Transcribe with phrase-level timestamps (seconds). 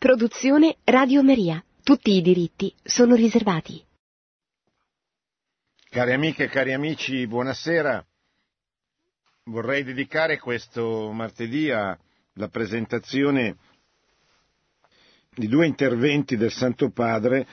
[0.00, 1.62] Produzione Radio Maria.
[1.82, 3.84] Tutti i diritti sono riservati.
[5.90, 8.02] Cari amiche e cari amici, buonasera.
[9.44, 13.58] Vorrei dedicare questo martedì alla presentazione
[15.34, 17.46] di due interventi del Santo Padre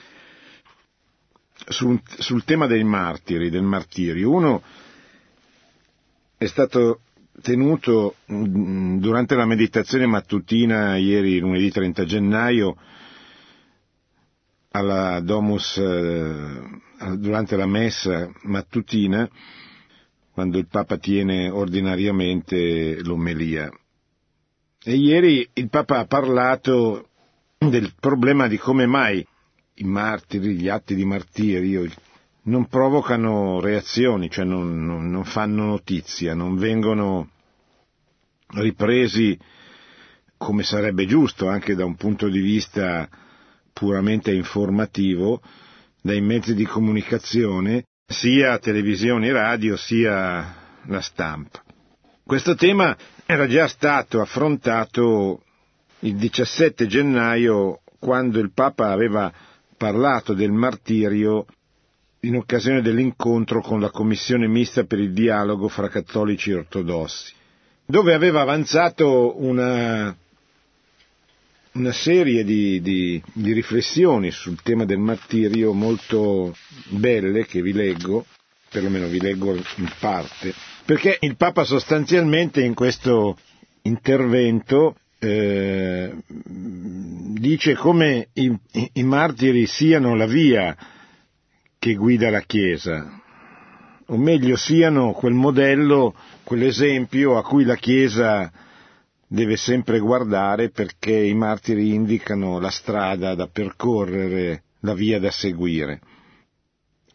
[1.66, 4.30] sul, sul tema dei martiri, del martirio.
[4.30, 4.62] Uno
[6.38, 7.02] è stato
[7.40, 12.76] tenuto mm, durante la meditazione mattutina ieri lunedì 30 gennaio
[14.70, 19.28] alla Domus eh, durante la messa mattutina
[20.32, 23.68] quando il Papa tiene ordinariamente l'omelia.
[24.84, 27.08] E ieri il Papa ha parlato
[27.58, 29.26] del problema di come mai
[29.74, 31.84] i martiri, gli atti di martirio,
[32.48, 37.30] non provocano reazioni, cioè non, non, non fanno notizia, non vengono
[38.48, 39.38] ripresi
[40.36, 43.08] come sarebbe giusto anche da un punto di vista
[43.72, 45.42] puramente informativo
[46.00, 50.54] dai mezzi di comunicazione, sia televisioni, radio, sia
[50.86, 51.62] la stampa.
[52.24, 52.96] Questo tema
[53.26, 55.42] era già stato affrontato
[56.00, 59.30] il 17 gennaio quando il Papa aveva
[59.76, 61.46] parlato del martirio
[62.20, 67.32] in occasione dell'incontro con la Commissione mista per il dialogo fra cattolici e ortodossi,
[67.86, 70.16] dove aveva avanzato una,
[71.72, 76.56] una serie di, di, di, riflessioni sul tema del martirio molto
[76.88, 78.26] belle che vi leggo,
[78.68, 80.52] perlomeno vi leggo in parte,
[80.84, 83.38] perché il Papa sostanzialmente in questo
[83.82, 88.52] intervento eh, dice come i,
[88.94, 90.76] i martiri siano la via
[91.78, 93.20] che guida la Chiesa,
[94.06, 98.50] o meglio siano quel modello, quell'esempio a cui la Chiesa
[99.26, 106.00] deve sempre guardare perché i martiri indicano la strada da percorrere, la via da seguire.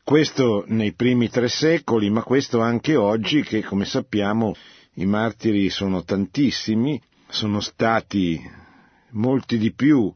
[0.03, 4.53] Questo nei primi tre secoli, ma questo anche oggi che, come sappiamo,
[4.95, 8.39] i martiri sono tantissimi, sono stati
[9.11, 10.13] molti di più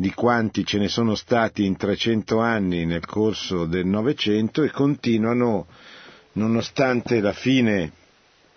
[0.00, 5.66] di quanti ce ne sono stati in 300 anni nel corso del Novecento e continuano,
[6.32, 7.92] nonostante la fine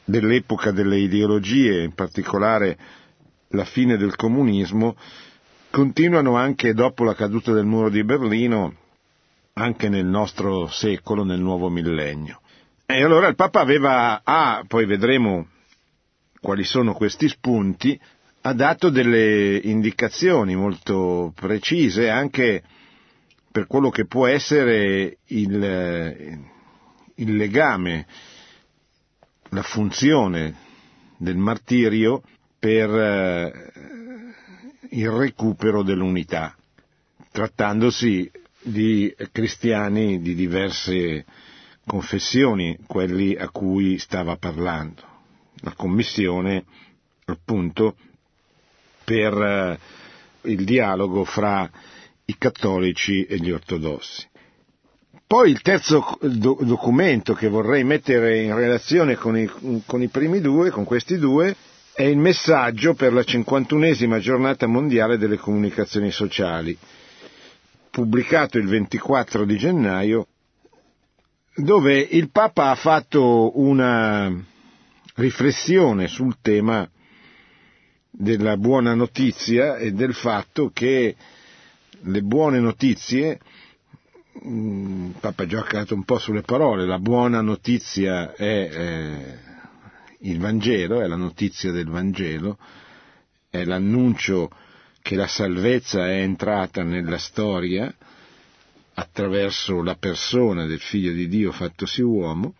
[0.05, 2.77] dell'epoca delle ideologie, in particolare
[3.49, 4.95] la fine del comunismo,
[5.69, 8.75] continuano anche dopo la caduta del muro di Berlino,
[9.55, 12.39] anche nel nostro secolo, nel nuovo millennio.
[12.85, 15.47] E allora il Papa aveva, ah, poi vedremo
[16.39, 17.99] quali sono questi spunti,
[18.45, 22.61] ha dato delle indicazioni molto precise anche
[23.49, 26.39] per quello che può essere il,
[27.15, 28.05] il legame,
[29.49, 30.55] la funzione
[31.17, 32.21] del martirio
[32.59, 33.71] per eh,
[34.89, 36.53] il recupero dell'unità,
[37.31, 38.29] trattandosi
[38.61, 41.23] di cristiani di diverse
[41.85, 45.01] confessioni, quelli a cui stava parlando.
[45.61, 46.65] La commissione,
[47.25, 47.95] appunto,
[49.03, 49.79] per eh,
[50.49, 51.69] il dialogo fra
[52.25, 54.27] i cattolici e gli ortodossi.
[55.25, 59.49] Poi il terzo do- documento che vorrei mettere in relazione con i,
[59.85, 61.55] con i primi due, con questi due,
[61.93, 66.77] è il messaggio per la 51esima giornata mondiale delle comunicazioni sociali,
[67.89, 70.27] pubblicato il 24 di gennaio,
[71.55, 74.31] dove il Papa ha fatto una
[75.15, 76.87] riflessione sul tema
[78.15, 81.15] della buona notizia e del fatto che
[81.99, 83.39] le buone notizie,
[84.45, 89.37] mm, Papa ha giocato un po' sulle parole, la buona notizia è eh,
[90.19, 92.59] il Vangelo, è la notizia del Vangelo,
[93.49, 94.49] è l'annuncio
[95.01, 97.93] che la salvezza è entrata nella storia
[98.93, 102.53] attraverso la persona del Figlio di Dio fattosi uomo,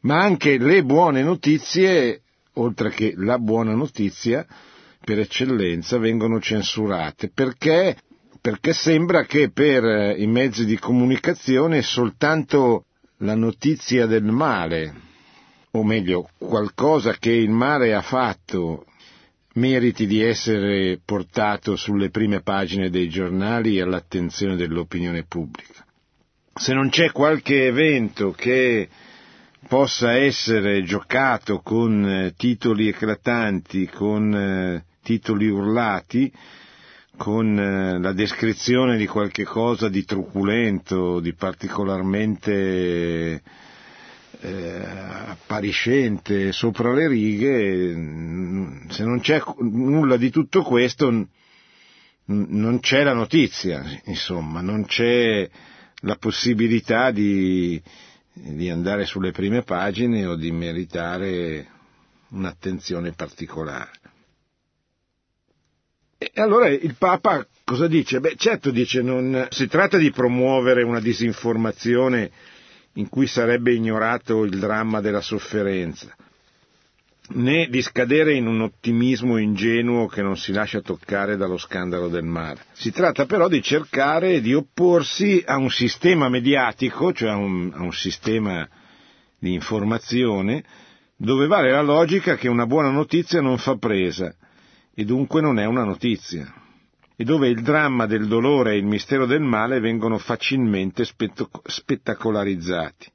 [0.00, 2.22] ma anche le buone notizie,
[2.54, 4.46] oltre che la buona notizia,
[5.08, 7.96] per eccellenza vengono censurate perché,
[8.42, 12.84] perché sembra che per eh, i mezzi di comunicazione soltanto
[13.20, 14.92] la notizia del male,
[15.70, 18.84] o meglio qualcosa che il male ha fatto,
[19.54, 25.86] meriti di essere portato sulle prime pagine dei giornali e all'attenzione dell'opinione pubblica.
[26.54, 28.90] Se non c'è qualche evento che
[29.68, 36.30] possa essere giocato con eh, titoli eclatanti, con eh, titoli urlati,
[37.16, 43.42] con eh, la descrizione di qualche cosa di truculento, di particolarmente
[44.40, 44.84] eh,
[45.28, 47.92] appariscente sopra le righe,
[48.90, 51.26] se non c'è nulla di tutto questo
[52.26, 55.48] non c'è la notizia, insomma, non c'è
[56.02, 57.80] la possibilità di,
[58.30, 61.66] di andare sulle prime pagine o di meritare
[62.28, 63.92] un'attenzione particolare.
[66.20, 68.18] E allora il Papa cosa dice?
[68.18, 72.30] Beh, certo dice, non si tratta di promuovere una disinformazione
[72.94, 76.12] in cui sarebbe ignorato il dramma della sofferenza,
[77.34, 82.24] né di scadere in un ottimismo ingenuo che non si lascia toccare dallo scandalo del
[82.24, 82.64] mare.
[82.72, 87.82] Si tratta però di cercare di opporsi a un sistema mediatico, cioè a un, a
[87.82, 88.68] un sistema
[89.38, 90.64] di informazione,
[91.14, 94.34] dove vale la logica che una buona notizia non fa presa
[94.98, 96.52] e dunque non è una notizia,
[97.14, 103.08] e dove il dramma del dolore e il mistero del male vengono facilmente spettacolarizzati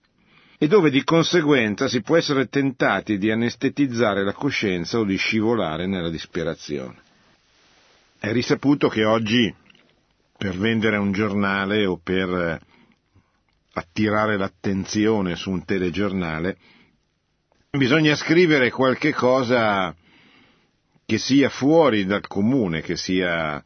[0.58, 5.86] e dove di conseguenza si può essere tentati di anestetizzare la coscienza o di scivolare
[5.86, 6.96] nella disperazione.
[8.18, 9.54] È risaputo che oggi
[10.38, 12.62] per vendere un giornale o per
[13.74, 16.56] attirare l'attenzione su un telegiornale
[17.72, 19.94] bisogna scrivere qualche cosa
[21.06, 23.62] che sia fuori dal comune, che sia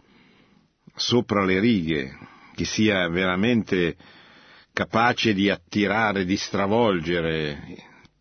[0.96, 2.18] sopra le righe,
[2.56, 3.96] che sia veramente
[4.74, 7.60] capace di attirare, di stravolgere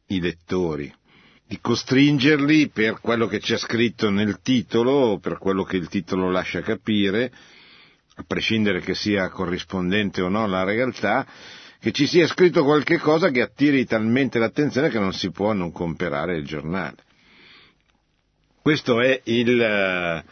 [0.08, 0.92] i lettori,
[1.46, 6.60] di costringerli per quello che c'è scritto nel titolo, per quello che il titolo lascia
[6.60, 7.32] capire,
[8.18, 11.26] a prescindere che sia corrispondente o no alla realtà,
[11.78, 15.72] che ci sia scritto qualche cosa che attiri talmente l'attenzione che non si può non
[15.72, 17.04] comprare il giornale.
[18.66, 20.24] Questo è il,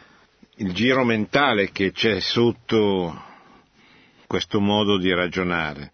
[0.57, 3.23] il giro mentale che c'è sotto
[4.27, 5.93] questo modo di ragionare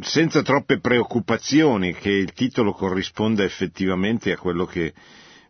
[0.00, 4.94] senza troppe preoccupazioni che il titolo corrisponda effettivamente a quello che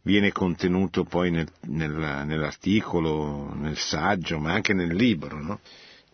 [0.03, 1.93] viene contenuto poi nel, nel,
[2.27, 5.41] nell'articolo, nel saggio, ma anche nel libro.
[5.41, 5.61] No?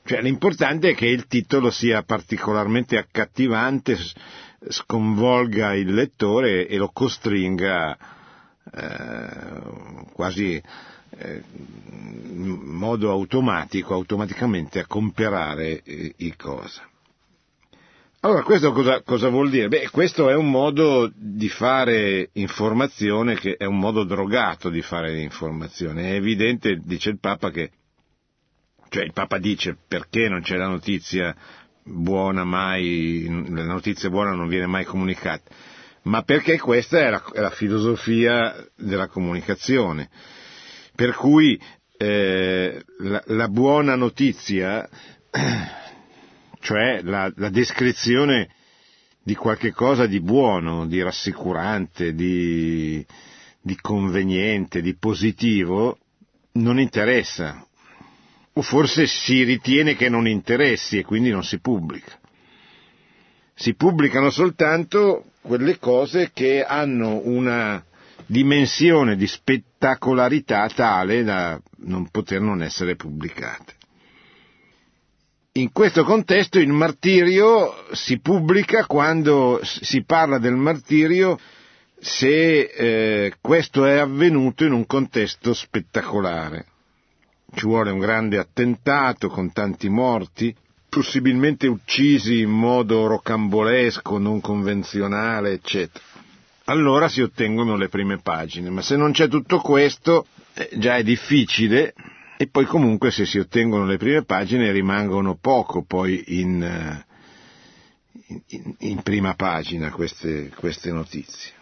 [0.04, 3.96] Cioè, l'importante è che il titolo sia particolarmente accattivante,
[4.68, 8.18] sconvolga il lettore e lo costringa
[8.72, 10.62] eh, quasi
[11.10, 11.42] eh,
[11.92, 16.88] in modo automatico, automaticamente a comperare eh, i cosa.
[18.22, 19.68] Allora, questo cosa, cosa, vuol dire?
[19.68, 25.22] Beh, questo è un modo di fare informazione che è un modo drogato di fare
[25.22, 26.10] informazione.
[26.10, 27.70] È evidente, dice il Papa, che,
[28.90, 31.34] cioè il Papa dice perché non c'è la notizia
[31.82, 35.50] buona mai, la notizia buona non viene mai comunicata,
[36.02, 40.08] ma perché questa è la, è la filosofia della comunicazione.
[40.94, 41.60] Per cui
[41.96, 44.88] eh, la, la buona notizia
[46.60, 48.48] cioè la, la descrizione
[49.22, 53.04] di qualche cosa di buono, di rassicurante, di,
[53.60, 55.98] di conveniente, di positivo,
[56.52, 57.66] non interessa.
[58.54, 62.18] O forse si ritiene che non interessi e quindi non si pubblica.
[63.54, 67.82] Si pubblicano soltanto quelle cose che hanno una
[68.26, 73.74] dimensione di spettacolarità tale da non poter non essere pubblicate.
[75.54, 81.36] In questo contesto il martirio si pubblica quando si parla del martirio
[81.98, 86.66] se eh, questo è avvenuto in un contesto spettacolare.
[87.52, 90.54] Ci vuole un grande attentato con tanti morti,
[90.90, 96.04] possibilmente uccisi in modo rocambolesco, non convenzionale, eccetera.
[96.64, 101.02] Allora si ottengono le prime pagine, ma se non c'è tutto questo eh, già è
[101.02, 101.94] difficile
[102.36, 107.06] e poi comunque se si ottengono le prime pagine rimangono poco poi in, eh,
[108.48, 111.52] in, in prima pagina queste, queste, notizie.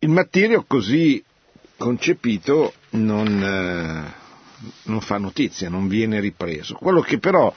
[0.00, 1.22] Il martirio così
[1.76, 4.27] concepito non, eh,
[4.84, 6.74] non fa notizia, non viene ripreso.
[6.74, 7.54] Quello che però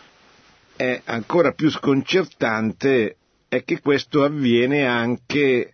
[0.75, 3.17] è ancora più sconcertante
[3.48, 5.74] è che questo avviene anche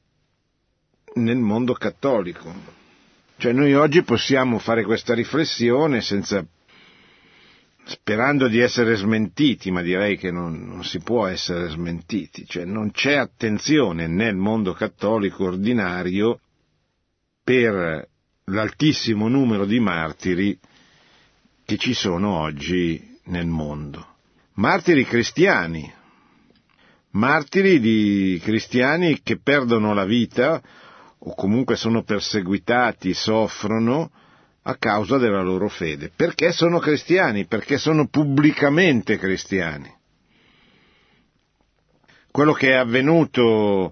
[1.14, 2.76] nel mondo cattolico
[3.40, 6.44] cioè noi oggi possiamo fare questa riflessione senza,
[7.86, 12.90] sperando di essere smentiti, ma direi che non, non si può essere smentiti, cioè non
[12.90, 16.40] c'è attenzione nel mondo cattolico ordinario
[17.44, 18.10] per
[18.46, 20.58] l'altissimo numero di martiri
[21.68, 24.16] che ci sono oggi nel mondo.
[24.54, 25.94] Martiri cristiani,
[27.10, 30.62] martiri di cristiani che perdono la vita
[31.18, 34.10] o comunque sono perseguitati, soffrono
[34.62, 36.10] a causa della loro fede.
[36.16, 37.48] Perché sono cristiani?
[37.48, 39.94] Perché sono pubblicamente cristiani.
[42.32, 43.92] Quello che è avvenuto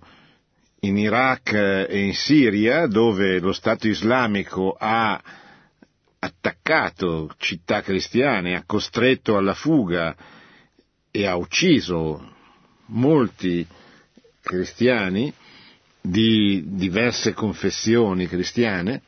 [0.79, 1.51] in Iraq
[1.89, 5.21] e in Siria, dove lo Stato islamico ha
[6.25, 10.15] attaccato città cristiane, ha costretto alla fuga
[11.11, 12.33] e ha ucciso
[12.87, 13.65] molti
[14.41, 15.33] cristiani
[16.01, 19.01] di diverse confessioni cristiane,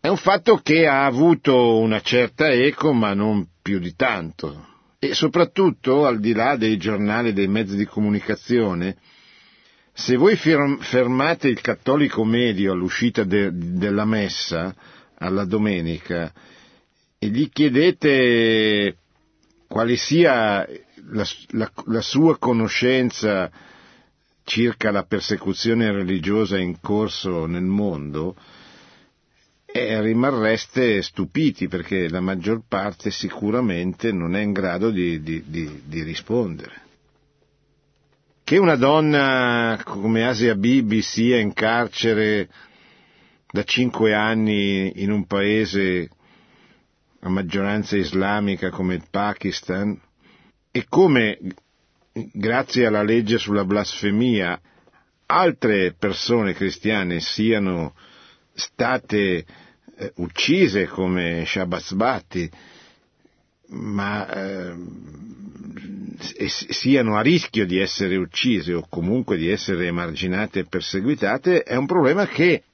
[0.00, 4.72] è un fatto che ha avuto una certa eco ma non più di tanto.
[4.98, 8.96] E soprattutto, al di là dei giornali e dei mezzi di comunicazione,
[9.92, 14.74] se voi fermate il cattolico medio all'uscita de- della messa,
[15.24, 16.32] alla domenica,
[17.18, 18.96] e gli chiedete
[19.66, 20.66] quale sia
[21.10, 23.50] la, la, la sua conoscenza
[24.44, 28.36] circa la persecuzione religiosa in corso nel mondo,
[29.66, 35.82] eh, rimarreste stupiti perché la maggior parte sicuramente non è in grado di, di, di,
[35.86, 36.82] di rispondere.
[38.44, 42.48] Che una donna come Asia Bibi sia in carcere
[43.54, 46.08] da cinque anni in un paese
[47.20, 49.96] a maggioranza islamica come il Pakistan
[50.72, 51.38] e come,
[52.32, 54.60] grazie alla legge sulla blasfemia,
[55.26, 57.94] altre persone cristiane siano
[58.54, 59.46] state
[59.98, 62.50] eh, uccise come Shabazbati,
[63.68, 64.74] ma eh,
[66.48, 71.86] siano a rischio di essere uccise o comunque di essere emarginate e perseguitate, è un
[71.86, 72.64] problema che,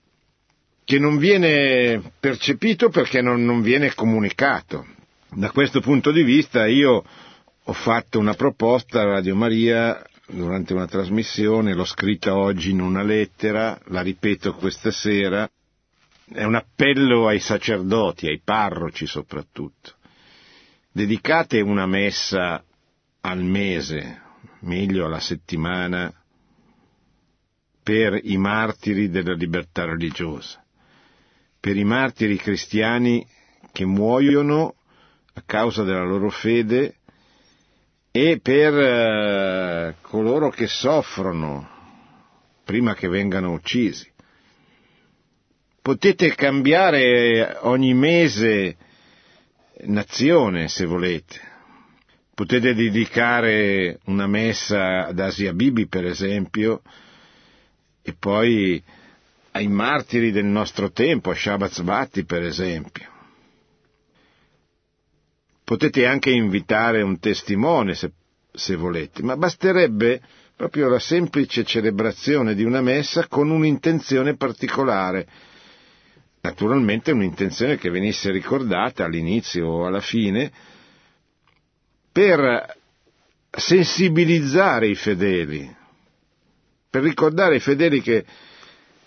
[0.91, 4.85] che non viene percepito perché non, non viene comunicato.
[5.31, 7.05] Da questo punto di vista io
[7.63, 13.05] ho fatto una proposta a Radio Maria durante una trasmissione, l'ho scritta oggi in una
[13.05, 15.49] lettera, la ripeto questa sera,
[16.33, 19.93] è un appello ai sacerdoti, ai parroci soprattutto.
[20.91, 22.65] Dedicate una messa
[23.21, 24.23] al mese,
[24.63, 26.13] meglio alla settimana,
[27.81, 30.60] per i martiri della libertà religiosa,
[31.61, 33.25] per i martiri cristiani
[33.71, 34.75] che muoiono
[35.35, 36.97] a causa della loro fede
[38.11, 41.69] e per eh, coloro che soffrono
[42.65, 44.11] prima che vengano uccisi
[45.83, 48.77] potete cambiare ogni mese
[49.85, 51.49] nazione se volete.
[52.35, 56.83] Potete dedicare una messa ad Asia Bibi, per esempio,
[58.03, 58.83] e poi
[59.53, 63.09] ai martiri del nostro tempo, a Shabbat Zvati, per esempio.
[65.65, 68.13] Potete anche invitare un testimone, se,
[68.53, 70.21] se volete, ma basterebbe
[70.57, 75.27] proprio la semplice celebrazione di una messa con un'intenzione particolare,
[76.43, 80.51] naturalmente un'intenzione che venisse ricordata all'inizio o alla fine
[82.13, 82.77] per
[83.51, 85.75] sensibilizzare i fedeli,
[86.91, 88.25] per ricordare ai fedeli che,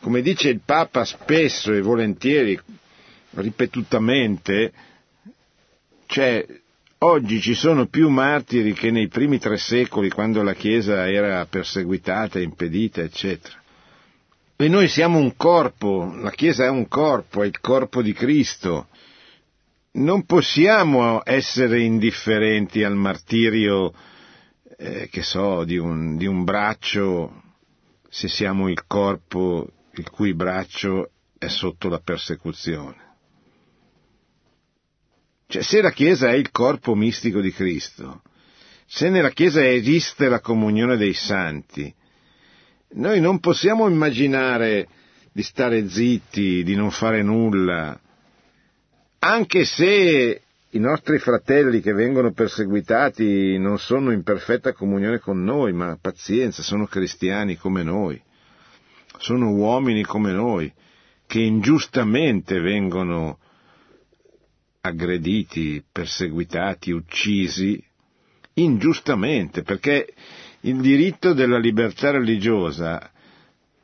[0.04, 2.60] come dice il Papa spesso e volentieri,
[3.36, 4.74] ripetutamente,
[6.08, 6.46] cioè
[6.98, 12.38] oggi ci sono più martiri che nei primi tre secoli quando la Chiesa era perseguitata,
[12.42, 13.56] impedita, eccetera.
[14.58, 18.88] E noi siamo un corpo, la Chiesa è un corpo, è il corpo di Cristo.
[19.94, 23.94] Non possiamo essere indifferenti al martirio,
[24.78, 27.42] eh, che so, di un, di un braccio,
[28.10, 33.12] se siamo il corpo il cui braccio è sotto la persecuzione.
[35.48, 38.22] Cioè, se la Chiesa è il corpo mistico di Cristo,
[38.86, 41.94] se nella Chiesa esiste la comunione dei santi,
[42.96, 44.88] noi non possiamo immaginare
[45.32, 48.00] di stare zitti, di non fare nulla,
[49.20, 55.72] anche se i nostri fratelli che vengono perseguitati non sono in perfetta comunione con noi,
[55.72, 58.22] ma pazienza, sono cristiani come noi,
[59.18, 60.72] sono uomini come noi,
[61.26, 63.40] che ingiustamente vengono
[64.82, 67.82] aggrediti, perseguitati, uccisi,
[68.56, 70.14] ingiustamente, perché
[70.62, 73.10] il diritto della libertà religiosa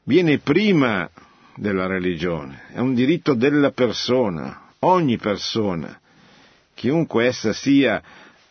[0.04, 1.10] viene prima
[1.56, 6.00] della religione, è un diritto della persona, ogni persona,
[6.74, 8.02] chiunque essa sia,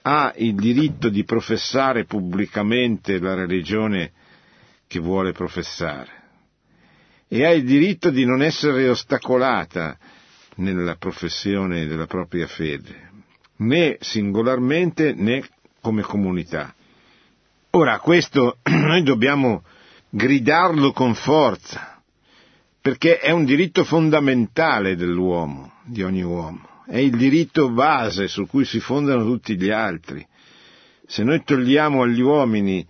[0.02, 4.12] ha il diritto di professare pubblicamente la religione
[4.86, 6.17] che vuole professare
[7.28, 9.96] e ha il diritto di non essere ostacolata
[10.56, 13.10] nella professione della propria fede,
[13.58, 15.44] né singolarmente né
[15.80, 16.74] come comunità.
[17.70, 19.62] Ora, questo noi dobbiamo
[20.08, 22.02] gridarlo con forza,
[22.80, 28.64] perché è un diritto fondamentale dell'uomo, di ogni uomo, è il diritto base su cui
[28.64, 30.26] si fondano tutti gli altri.
[31.06, 32.86] Se noi togliamo agli uomini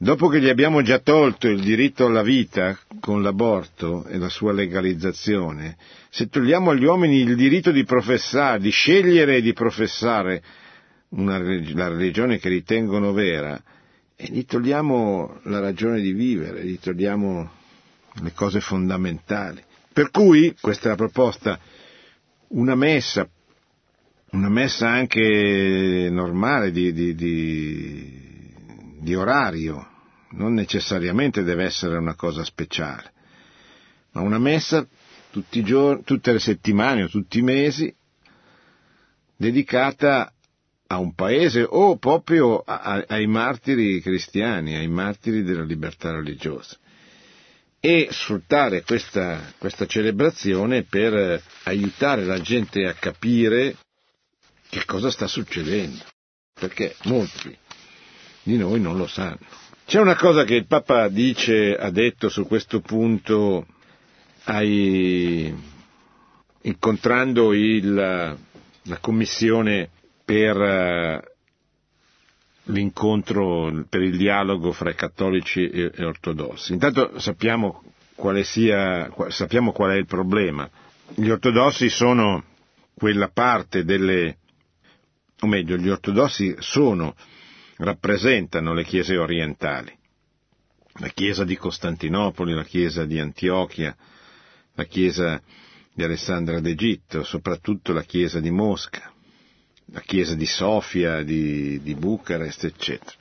[0.00, 4.52] Dopo che gli abbiamo già tolto il diritto alla vita con l'aborto e la sua
[4.52, 5.76] legalizzazione,
[6.08, 10.40] se togliamo agli uomini il diritto di professare, di scegliere e di professare
[11.10, 13.60] una, la religione che ritengono vera,
[14.14, 17.50] e gli togliamo la ragione di vivere, gli togliamo
[18.22, 19.60] le cose fondamentali.
[19.92, 21.58] Per cui questa è la proposta,
[22.50, 23.28] una messa,
[24.30, 28.18] una messa anche normale di, di, di
[29.00, 29.87] di orario,
[30.32, 33.12] non necessariamente deve essere una cosa speciale,
[34.12, 34.86] ma una messa
[35.50, 37.94] giorni, tutte le settimane o tutti i mesi
[39.36, 40.32] dedicata
[40.88, 46.76] a un paese o proprio a, ai martiri cristiani, ai martiri della libertà religiosa
[47.80, 53.76] e sfruttare questa, questa celebrazione per aiutare la gente a capire
[54.68, 56.02] che cosa sta succedendo,
[56.52, 57.56] perché molti
[58.42, 59.46] di noi non lo sanno.
[59.88, 63.66] C'è una cosa che il Papa dice, ha detto su questo punto
[64.44, 65.50] ai,
[66.60, 69.88] incontrando il, la commissione
[70.26, 71.22] per eh,
[72.64, 76.74] l'incontro, per il dialogo fra i cattolici e, e ortodossi.
[76.74, 77.82] Intanto sappiamo
[78.14, 80.68] quale, sia, sappiamo qual è il problema.
[81.14, 82.44] Gli ortodossi sono
[82.92, 84.36] quella parte delle,
[85.40, 87.14] o meglio, gli ortodossi sono
[87.78, 89.96] rappresentano le chiese orientali,
[91.00, 93.96] la chiesa di Costantinopoli, la chiesa di Antiochia,
[94.74, 95.40] la chiesa
[95.92, 99.12] di Alessandria d'Egitto, soprattutto la chiesa di Mosca,
[99.86, 103.16] la chiesa di Sofia, di, di Bucarest, eccetera.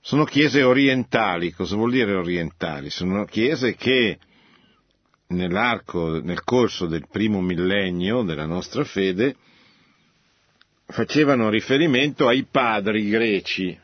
[0.00, 2.90] Sono chiese orientali, cosa vuol dire orientali?
[2.90, 4.18] Sono chiese che
[5.28, 9.36] nell'arco, nel corso del primo millennio della nostra fede,
[10.90, 13.78] facevano riferimento ai padri greci,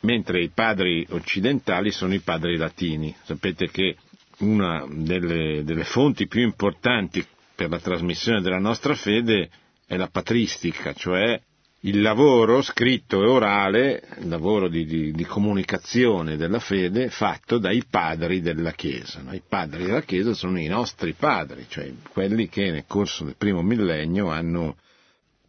[0.00, 3.14] mentre i padri occidentali sono i padri latini.
[3.24, 3.96] Sapete che
[4.38, 7.24] una delle, delle fonti più importanti
[7.54, 9.50] per la trasmissione della nostra fede
[9.86, 11.40] è la patristica, cioè
[11.82, 17.84] il lavoro scritto e orale, il lavoro di, di, di, comunicazione della fede fatto dai
[17.88, 19.22] padri della Chiesa.
[19.32, 23.62] I padri della Chiesa sono i nostri padri, cioè quelli che nel corso del primo
[23.62, 24.76] millennio hanno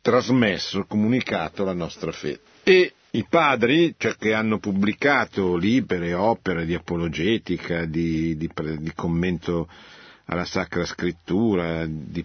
[0.02, 2.40] trasmesso, comunicato la nostra fede.
[2.64, 9.68] E i padri, cioè che hanno pubblicato libere opere di apologetica, di, di, di commento
[10.26, 12.24] alla Sacra Scrittura, di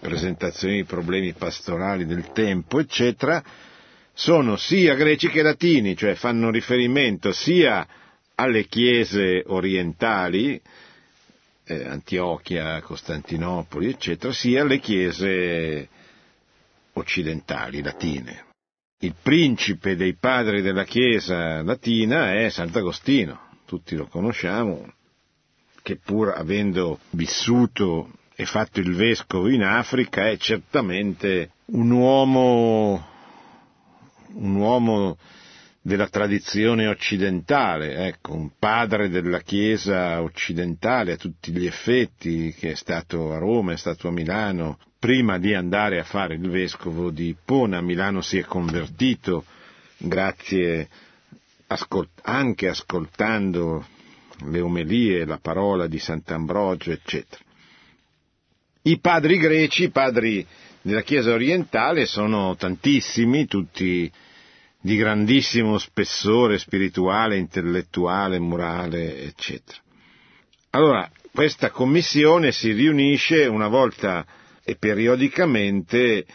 [0.00, 3.42] presentazione di problemi pastorali del tempo, eccetera,
[4.14, 7.86] sono sia greci che latini, cioè fanno riferimento sia
[8.34, 10.60] alle chiese orientali,
[11.64, 15.88] eh, Antiochia, Costantinopoli, eccetera, sia alle chiese
[16.94, 18.46] occidentali, latine.
[19.00, 24.92] Il principe dei padri della Chiesa latina è Sant'Agostino, tutti lo conosciamo,
[25.82, 33.06] che pur avendo vissuto e fatto il vescovo in Africa è certamente un uomo,
[34.34, 35.16] un uomo
[35.84, 42.74] della tradizione occidentale, ecco, un padre della Chiesa occidentale a tutti gli effetti, che è
[42.76, 47.30] stato a Roma, è stato a Milano, prima di andare a fare il vescovo di
[47.30, 49.44] Ippona, Milano si è convertito
[49.98, 50.88] grazie
[51.66, 53.84] ascolt- anche ascoltando
[54.46, 57.42] le omelie, la parola di Sant'Ambrogio, eccetera.
[58.82, 60.46] I padri greci, i padri
[60.80, 64.10] della Chiesa orientale, sono tantissimi, tutti
[64.82, 69.78] di grandissimo spessore spirituale, intellettuale, morale, eccetera.
[70.70, 74.26] Allora, questa commissione si riunisce una volta
[74.64, 76.26] e periodicamente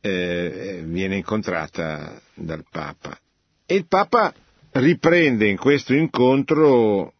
[0.00, 3.18] eh, viene incontrata dal Papa.
[3.64, 4.34] E il Papa
[4.72, 7.14] riprende in questo incontro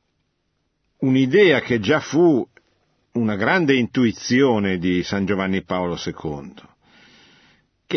[0.98, 2.46] un'idea che già fu
[3.12, 6.52] una grande intuizione di San Giovanni Paolo II,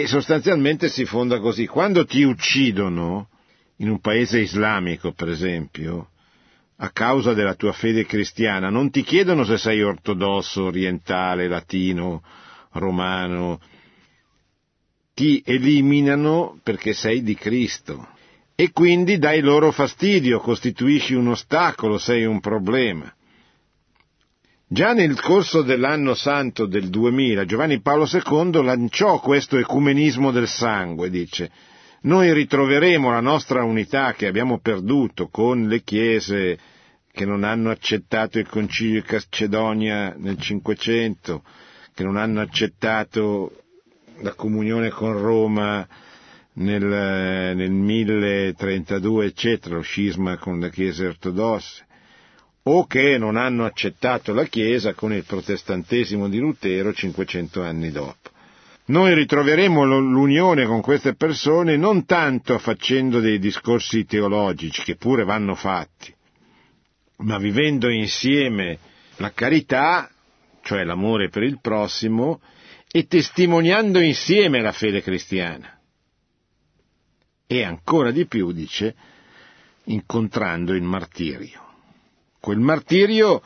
[0.02, 1.66] che sostanzialmente si fonda così.
[1.66, 3.30] Quando ti uccidono,
[3.78, 6.10] in un paese islamico per esempio,
[6.76, 12.22] a causa della tua fede cristiana, non ti chiedono se sei ortodosso, orientale, latino,
[12.74, 13.60] romano,
[15.16, 18.08] ti eliminano perché sei di Cristo
[18.54, 23.12] e quindi dai loro fastidio, costituisci un ostacolo, sei un problema.
[24.70, 31.10] Già nel corso dell'anno santo del 2000 Giovanni Paolo II lanciò questo ecumenismo del sangue,
[31.10, 31.50] dice,
[32.02, 36.60] noi ritroveremo la nostra unità che abbiamo perduto con le chiese
[37.10, 41.44] che non hanno accettato il concilio di Calcedonia nel Cinquecento,
[41.94, 43.64] che non hanno accettato
[44.20, 45.88] la comunione con Roma
[46.56, 46.84] nel,
[47.56, 51.86] nel 1032, eccetera, lo scisma con le chiese ortodosse,
[52.70, 58.30] o che non hanno accettato la Chiesa con il protestantesimo di Lutero 500 anni dopo.
[58.88, 65.56] Noi ritroveremo l'unione con queste persone non tanto facendo dei discorsi teologici, che pure vanno
[65.56, 66.14] fatti,
[67.18, 68.80] ma vivendo insieme
[69.18, 70.10] la carità,
[70.62, 72.40] cioè l'amore per il prossimo,
[72.90, 75.78] e testimoniando insieme la fede cristiana.
[77.46, 78.96] E ancora di più, dice,
[79.86, 81.67] incontrando il martirio.
[82.48, 83.42] Quel martirio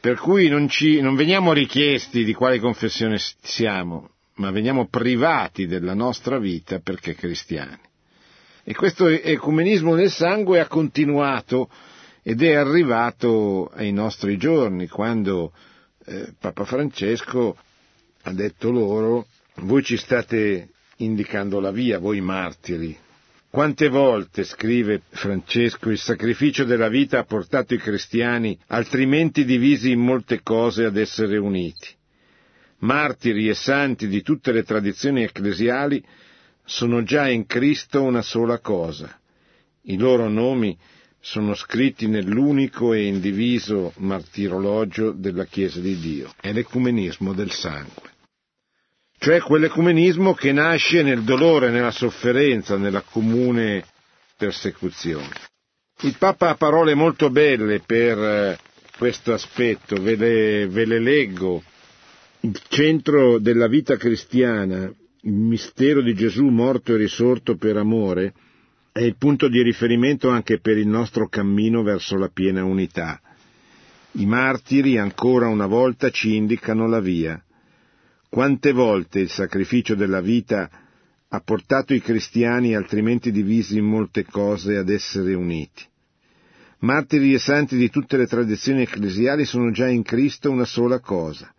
[0.00, 5.92] per cui non, ci, non veniamo richiesti di quale confessione siamo, ma veniamo privati della
[5.92, 7.78] nostra vita perché cristiani.
[8.64, 11.68] E questo ecumenismo del sangue ha continuato
[12.22, 15.52] ed è arrivato ai nostri giorni, quando
[16.06, 17.54] eh, Papa Francesco
[18.22, 22.96] ha detto loro, voi ci state indicando la via, voi martiri.
[23.50, 30.00] Quante volte, scrive Francesco, il sacrificio della vita ha portato i cristiani, altrimenti divisi in
[30.00, 31.88] molte cose, ad essere uniti.
[32.80, 36.04] Martiri e santi di tutte le tradizioni ecclesiali
[36.62, 39.18] sono già in Cristo una sola cosa.
[39.82, 40.76] I loro nomi
[41.18, 46.32] sono scritti nell'unico e indiviso martirologio della Chiesa di Dio.
[46.38, 48.07] È l'ecumenismo del sangue.
[49.20, 53.84] Cioè quell'ecumenismo che nasce nel dolore, nella sofferenza, nella comune
[54.36, 55.28] persecuzione.
[56.02, 58.58] Il Papa ha parole molto belle per eh,
[58.96, 61.60] questo aspetto, ve le, ve le leggo.
[62.40, 64.84] Il centro della vita cristiana,
[65.22, 68.32] il mistero di Gesù morto e risorto per amore,
[68.92, 73.20] è il punto di riferimento anche per il nostro cammino verso la piena unità.
[74.12, 77.42] I martiri ancora una volta ci indicano la via.
[78.28, 80.70] Quante volte il sacrificio della vita
[81.28, 85.84] ha portato i cristiani, altrimenti divisi in molte cose, ad essere uniti.
[86.80, 91.52] Martiri e santi di tutte le tradizioni ecclesiali sono già in Cristo una sola cosa.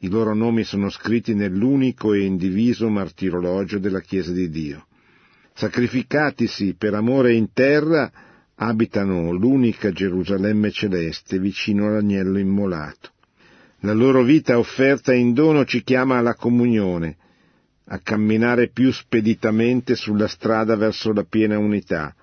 [0.00, 4.86] I loro nomi sono scritti nell'unico e indiviso martirologio della Chiesa di Dio
[5.56, 8.12] sacrificatisi per amore in terra,
[8.56, 13.12] abitano l'unica Gerusalemme celeste vicino all'agnello immolato.
[13.80, 17.16] La loro vita offerta in dono ci chiama alla comunione,
[17.86, 22.14] a camminare più speditamente sulla strada verso la piena unità,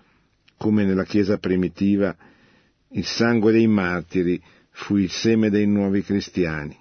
[0.57, 2.15] come nella Chiesa primitiva
[2.95, 6.77] il sangue dei martiri fu il seme dei nuovi cristiani.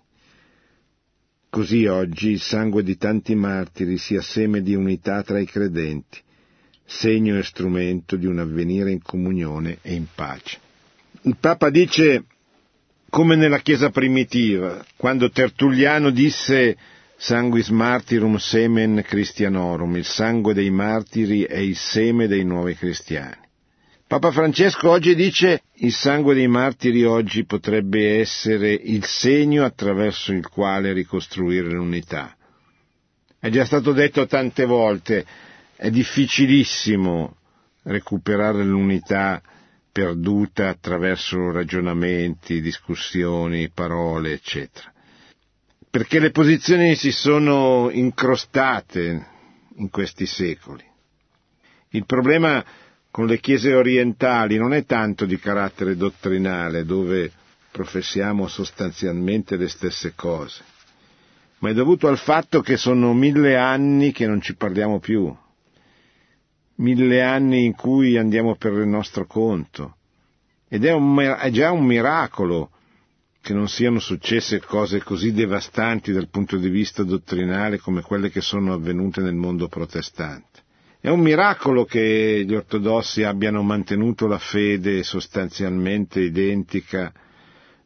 [1.48, 6.20] Così oggi il sangue di tanti martiri sia seme di unità tra i credenti
[6.92, 10.58] segno e strumento di un avvenire in comunione e in pace.
[11.22, 12.24] Il Papa dice,
[13.12, 16.78] come nella Chiesa primitiva, quando Tertulliano disse
[17.14, 23.36] sanguis martyrum semen Christianorum, il sangue dei martiri è il seme dei nuovi cristiani.
[24.06, 30.48] Papa Francesco oggi dice il sangue dei martiri oggi potrebbe essere il segno attraverso il
[30.48, 32.34] quale ricostruire l'unità.
[33.38, 35.26] È già stato detto tante volte,
[35.76, 37.36] è difficilissimo
[37.82, 39.42] recuperare l'unità
[39.92, 44.90] perduta attraverso ragionamenti, discussioni, parole, eccetera.
[45.90, 49.26] Perché le posizioni si sono incrostate
[49.76, 50.82] in questi secoli.
[51.90, 52.64] Il problema
[53.10, 57.30] con le chiese orientali non è tanto di carattere dottrinale, dove
[57.70, 60.62] professiamo sostanzialmente le stesse cose,
[61.58, 65.34] ma è dovuto al fatto che sono mille anni che non ci parliamo più
[66.76, 69.96] mille anni in cui andiamo per il nostro conto.
[70.68, 72.70] Ed è, un, è già un miracolo
[73.42, 78.40] che non siano successe cose così devastanti dal punto di vista dottrinale come quelle che
[78.40, 80.60] sono avvenute nel mondo protestante.
[81.00, 87.12] È un miracolo che gli ortodossi abbiano mantenuto la fede sostanzialmente identica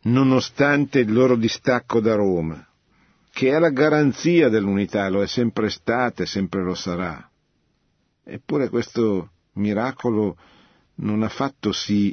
[0.03, 2.64] nonostante il loro distacco da Roma,
[3.33, 7.29] che è la garanzia dell'unità, lo è sempre stata e sempre lo sarà.
[8.28, 10.36] Eppure questo miracolo
[10.96, 12.12] non ha fatto sì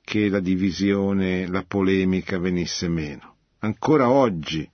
[0.00, 3.36] che la divisione, la polemica venisse meno.
[3.58, 4.66] Ancora oggi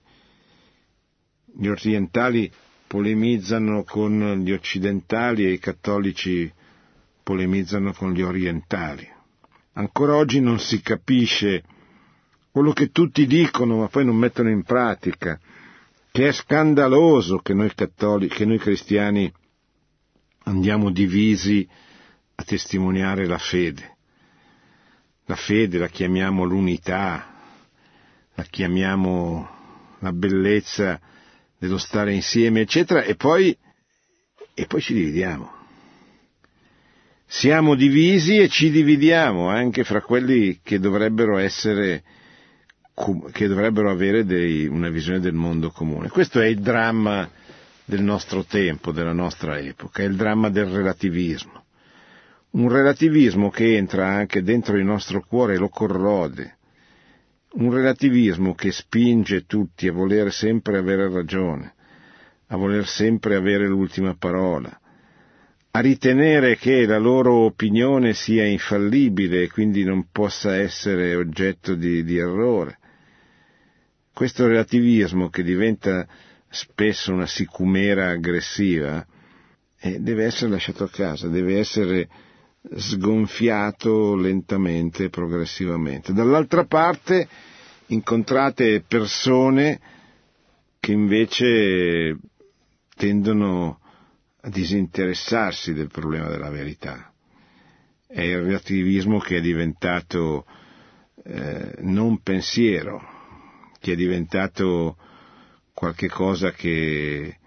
[1.43, 2.49] gli orientali
[2.87, 6.49] polemizzano con gli occidentali e i cattolici
[7.21, 9.05] polemizzano con gli orientali.
[9.73, 11.63] Ancora oggi non si capisce
[12.49, 15.37] quello che tutti dicono ma poi non mettono in pratica,
[16.11, 19.29] che è scandaloso che noi cattolici, che noi cristiani
[20.47, 21.67] andiamo divisi
[22.35, 23.95] a testimoniare la fede.
[25.25, 27.33] La fede la chiamiamo l'unità,
[28.33, 29.49] la chiamiamo
[29.99, 30.99] la bellezza
[31.57, 33.55] dello stare insieme, eccetera, e poi,
[34.53, 35.55] e poi ci dividiamo.
[37.29, 42.03] siamo divisi e ci dividiamo anche fra quelli che dovrebbero essere
[43.31, 46.09] che dovrebbero avere dei, una visione del mondo comune.
[46.09, 47.29] Questo è il dramma
[47.87, 51.63] del nostro tempo, della nostra epoca, è il dramma del relativismo.
[52.49, 56.57] Un relativismo che entra anche dentro il nostro cuore e lo corrode.
[57.53, 61.75] Un relativismo che spinge tutti a voler sempre avere ragione,
[62.47, 64.77] a voler sempre avere l'ultima parola,
[65.71, 72.03] a ritenere che la loro opinione sia infallibile e quindi non possa essere oggetto di,
[72.03, 72.79] di errore.
[74.13, 76.05] Questo relativismo che diventa
[76.57, 79.05] spesso una sicumera aggressiva
[79.79, 82.09] eh, deve essere lasciato a casa, deve essere
[82.75, 86.13] sgonfiato lentamente progressivamente.
[86.13, 87.27] Dall'altra parte
[87.87, 89.79] incontrate persone
[90.79, 92.17] che invece
[92.95, 93.79] tendono
[94.41, 97.13] a disinteressarsi del problema della verità.
[98.07, 100.45] È il relativismo che è diventato
[101.23, 102.99] eh, non pensiero,
[103.79, 104.97] che è diventato
[105.77, 107.37] qualche cosa che,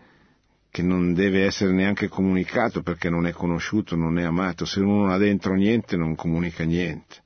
[0.71, 4.65] che non deve essere neanche comunicato perché non è conosciuto, non è amato.
[4.65, 7.17] Se uno non ha dentro niente non comunica niente.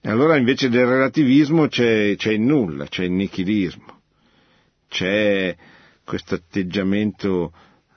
[0.00, 4.00] E allora invece del relativismo c'è, c'è il nulla, c'è il nichilismo,
[4.88, 5.56] c'è
[6.02, 7.52] questo atteggiamento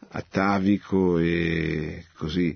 [0.10, 2.56] atavico e così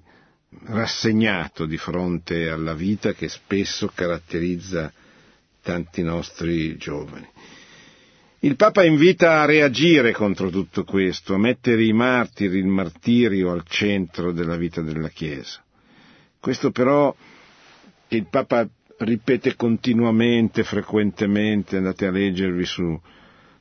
[0.66, 4.94] rassegnato di fronte alla vita che spesso caratterizza
[5.64, 7.28] tanti nostri giovani.
[8.44, 13.62] Il Papa invita a reagire contro tutto questo, a mettere i martiri, il martirio al
[13.68, 15.64] centro della vita della Chiesa.
[16.40, 17.16] Questo però
[18.08, 23.00] che il Papa ripete continuamente, frequentemente, andate a leggervi su,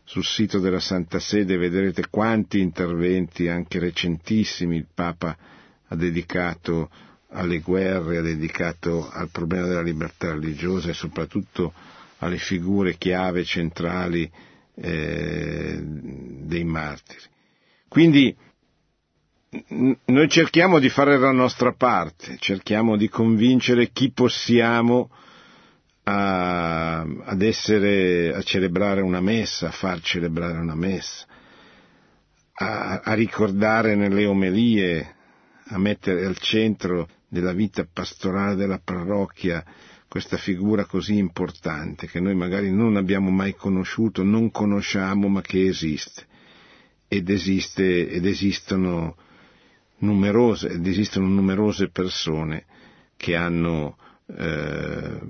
[0.02, 5.36] sul sito della Santa Sede vedrete quanti interventi, anche recentissimi, il Papa
[5.88, 6.88] ha dedicato
[7.32, 11.74] alle guerre, ha dedicato al problema della libertà religiosa e soprattutto
[12.20, 14.30] alle figure chiave centrali
[14.80, 17.20] eh, dei martiri.
[17.88, 18.34] Quindi
[20.04, 25.10] noi cerchiamo di fare la nostra parte, cerchiamo di convincere chi possiamo
[26.04, 31.26] a, ad essere, a celebrare una messa, a far celebrare una messa,
[32.54, 35.14] a, a ricordare nelle omelie,
[35.66, 39.64] a mettere al centro della vita pastorale della parrocchia
[40.10, 45.68] questa figura così importante che noi magari non abbiamo mai conosciuto, non conosciamo, ma che
[45.68, 46.26] esiste.
[47.06, 49.16] Ed, esiste, ed esistono
[49.98, 52.64] numerose, ed esistono numerose persone
[53.16, 53.96] che hanno
[54.36, 55.20] eh,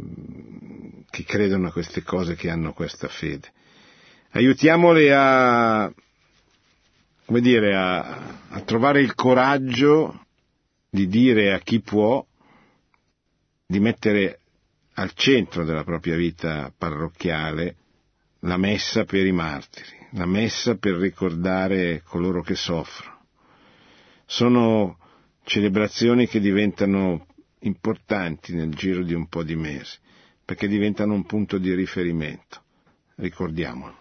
[1.11, 3.53] che credono a queste cose, che hanno questa fede.
[4.31, 5.93] Aiutiamole a,
[7.27, 10.25] come dire, a, a trovare il coraggio
[10.89, 12.25] di dire a chi può
[13.67, 14.40] di mettere
[15.01, 17.77] al centro della propria vita parrocchiale
[18.41, 23.19] la messa per i martiri, la messa per ricordare coloro che soffrono.
[24.27, 24.99] Sono
[25.45, 27.27] celebrazioni che diventano
[27.61, 29.97] importanti nel giro di un po' di mesi,
[30.45, 32.63] perché diventano un punto di riferimento.
[33.17, 34.00] Ricordiamolo.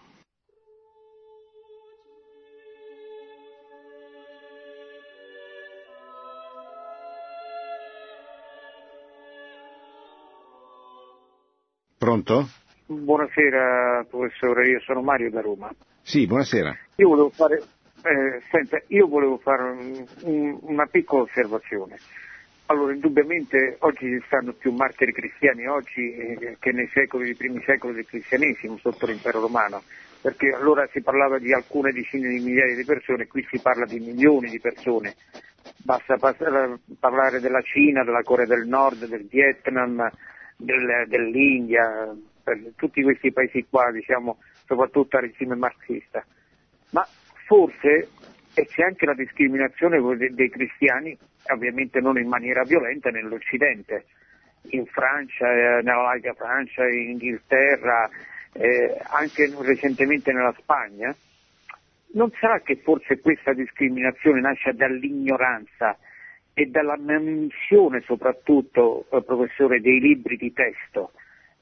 [12.00, 12.48] Pronto?
[12.86, 15.70] Buonasera professore, io sono Mario da Roma.
[16.02, 16.74] Sì, buonasera.
[16.96, 21.98] Io volevo fare, eh, senta, io volevo fare un, un, una piccola osservazione.
[22.68, 27.62] Allora, indubbiamente oggi ci stanno più martiri cristiani oggi eh, che nei secoli, nei primi
[27.66, 29.84] secoli del cristianesimo sotto l'impero romano,
[30.22, 34.00] perché allora si parlava di alcune decine di migliaia di persone, qui si parla di
[34.00, 35.16] milioni di persone.
[35.84, 40.10] Basta parlare della Cina, della Corea del Nord, del Vietnam,
[40.60, 42.14] del, dell'India,
[42.76, 46.24] tutti questi paesi qua, diciamo, soprattutto a regime marxista.
[46.92, 47.08] Ma
[47.46, 48.10] forse
[48.54, 51.18] e c'è anche la discriminazione dei cristiani,
[51.54, 54.06] ovviamente non in maniera violenta, nell'Occidente,
[54.72, 58.10] in Francia, eh, nella Laica Francia, in Inghilterra,
[58.54, 61.16] eh, anche recentemente nella Spagna.
[62.12, 65.98] Non sarà che forse questa discriminazione nasce dall'ignoranza
[66.60, 71.12] e dalla missione soprattutto, eh, professore, dei libri di testo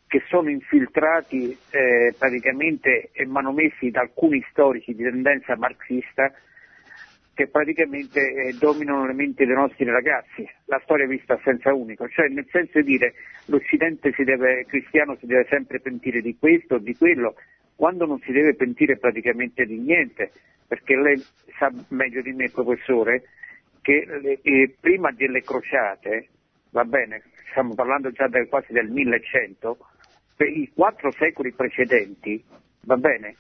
[0.08, 6.34] che sono infiltrati eh, praticamente e manomessi da alcuni storici di tendenza marxista
[7.36, 12.30] che praticamente eh, dominano le menti dei nostri ragazzi, la storia vista senza unico, cioè
[12.30, 13.14] nel senso di dire
[13.46, 17.36] l'Occidente si deve, cristiano si deve sempre pentire di questo di quello,
[17.76, 20.32] quando non si deve pentire praticamente di niente,
[20.68, 21.24] perché lei
[21.60, 23.22] sa meglio di me, professore,
[23.88, 26.28] che eh, prima delle crociate,
[26.72, 29.78] va bene, stiamo parlando già del, quasi del 1100,
[30.36, 32.44] per i quattro secoli precedenti,
[32.82, 33.38] va bene,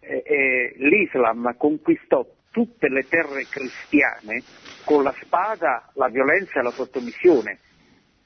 [0.00, 4.42] eh, eh, l'Islam conquistò tutte le terre cristiane
[4.86, 7.58] con la spada, la violenza e la sottomissione.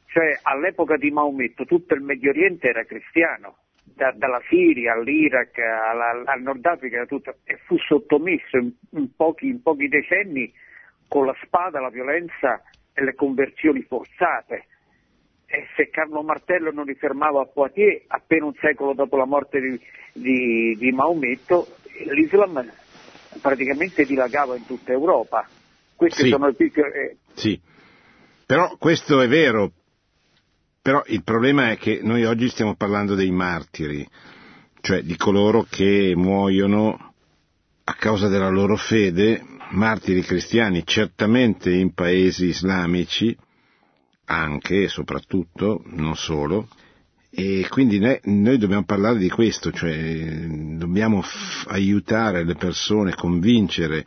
[0.06, 6.22] Cioè all'epoca di Maometto tutto il Medio Oriente era cristiano, da, dalla Siria all'Iraq alla,
[6.26, 10.52] al Nord Africa tutto, e fu sottomesso in, in, pochi, in pochi decenni
[11.08, 14.66] con la spada, la violenza e le conversioni forzate.
[15.46, 19.60] E se Carlo Martello non li fermava a Poitiers, appena un secolo dopo la morte
[19.60, 19.80] di,
[20.12, 21.76] di, di Maometto,
[22.10, 22.68] l'Islam
[23.40, 25.46] praticamente dilagava in tutta Europa.
[25.94, 26.28] Questi sì.
[26.30, 26.90] sono i piccoli...
[26.92, 27.16] Eh.
[27.34, 27.60] Sì,
[28.44, 29.70] però questo è vero,
[30.82, 34.06] però il problema è che noi oggi stiamo parlando dei martiri,
[34.80, 37.14] cioè di coloro che muoiono
[37.84, 43.36] a causa della loro fede, martiri cristiani, certamente in paesi islamici,
[44.26, 46.68] anche e soprattutto, non solo,
[47.30, 51.22] e quindi noi, dobbiamo parlare di questo, cioè dobbiamo
[51.66, 54.06] aiutare le persone, convincere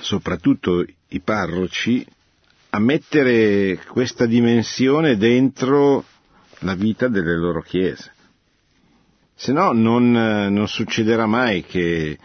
[0.00, 2.06] soprattutto i parroci
[2.70, 6.04] a mettere questa dimensione dentro
[6.60, 8.12] la vita delle loro chiese.
[9.34, 12.18] Se no non, non succederà mai che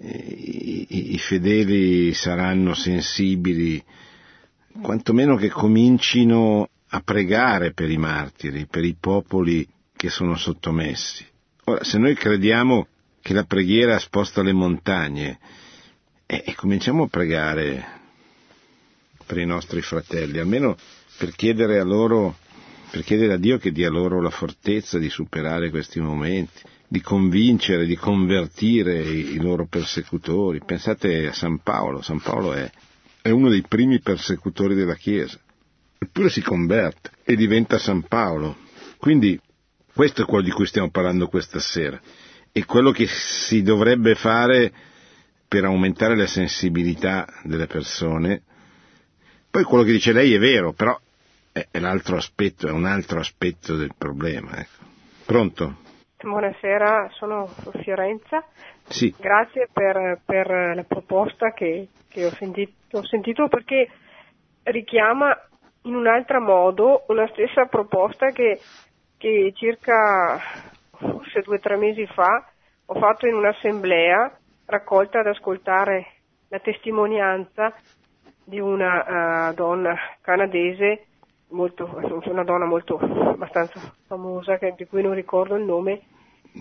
[0.00, 3.82] i, i fedeli saranno sensibili,
[4.80, 11.26] quantomeno che comincino a pregare per i martiri, per i popoli che sono sottomessi.
[11.64, 12.86] Ora, se noi crediamo
[13.20, 15.38] che la preghiera sposta le montagne,
[16.24, 17.84] e, e cominciamo a pregare
[19.26, 20.76] per i nostri fratelli, almeno
[21.18, 22.36] per chiedere a loro,
[22.90, 27.86] per chiedere a Dio che dia loro la fortezza di superare questi momenti, di convincere,
[27.86, 30.62] di convertire i, loro persecutori.
[30.64, 32.70] Pensate a San Paolo, San Paolo è,
[33.20, 35.38] è uno dei primi persecutori della Chiesa
[35.98, 38.56] eppure si converte e diventa San Paolo.
[38.96, 39.38] Quindi
[39.92, 42.00] questo è quello di cui stiamo parlando questa sera
[42.52, 44.72] e quello che si dovrebbe fare
[45.46, 48.42] per aumentare la sensibilità delle persone.
[49.50, 50.98] Poi quello che dice lei è vero, però
[51.52, 54.58] è, è l'altro aspetto, è un altro aspetto del problema.
[54.58, 54.84] Ecco.
[55.24, 55.86] Pronto?
[56.20, 57.46] Buonasera, sono
[57.80, 58.44] Fiorenza.
[58.88, 59.14] Sì.
[59.16, 63.88] Grazie per, per la proposta che, che ho, sentito, ho sentito perché
[64.64, 65.32] richiama
[65.82, 68.58] in un altro modo una stessa proposta che,
[69.16, 70.40] che circa
[70.90, 72.50] forse due o tre mesi fa
[72.86, 76.06] ho fatto in un'assemblea raccolta ad ascoltare
[76.48, 77.72] la testimonianza
[78.42, 81.07] di una uh, donna canadese,
[81.50, 81.88] molto,
[82.26, 86.00] una donna molto abbastanza famosa, che, di cui non ricordo il nome,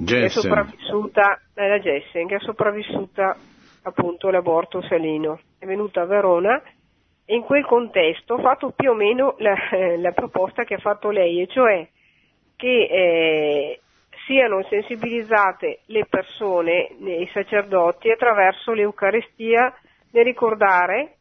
[0.05, 3.35] è sopravvissuta, eh, la Jessen, che è sopravvissuta
[3.83, 5.39] appunto l'aborto salino.
[5.57, 6.61] È venuta a Verona
[7.25, 9.55] e in quel contesto ho fatto più o meno la,
[9.97, 11.87] la proposta che ha fatto lei, e cioè
[12.55, 13.79] che eh,
[14.25, 19.73] siano sensibilizzate le persone, i sacerdoti, attraverso l'Eucarestia
[20.11, 21.16] nel ricordare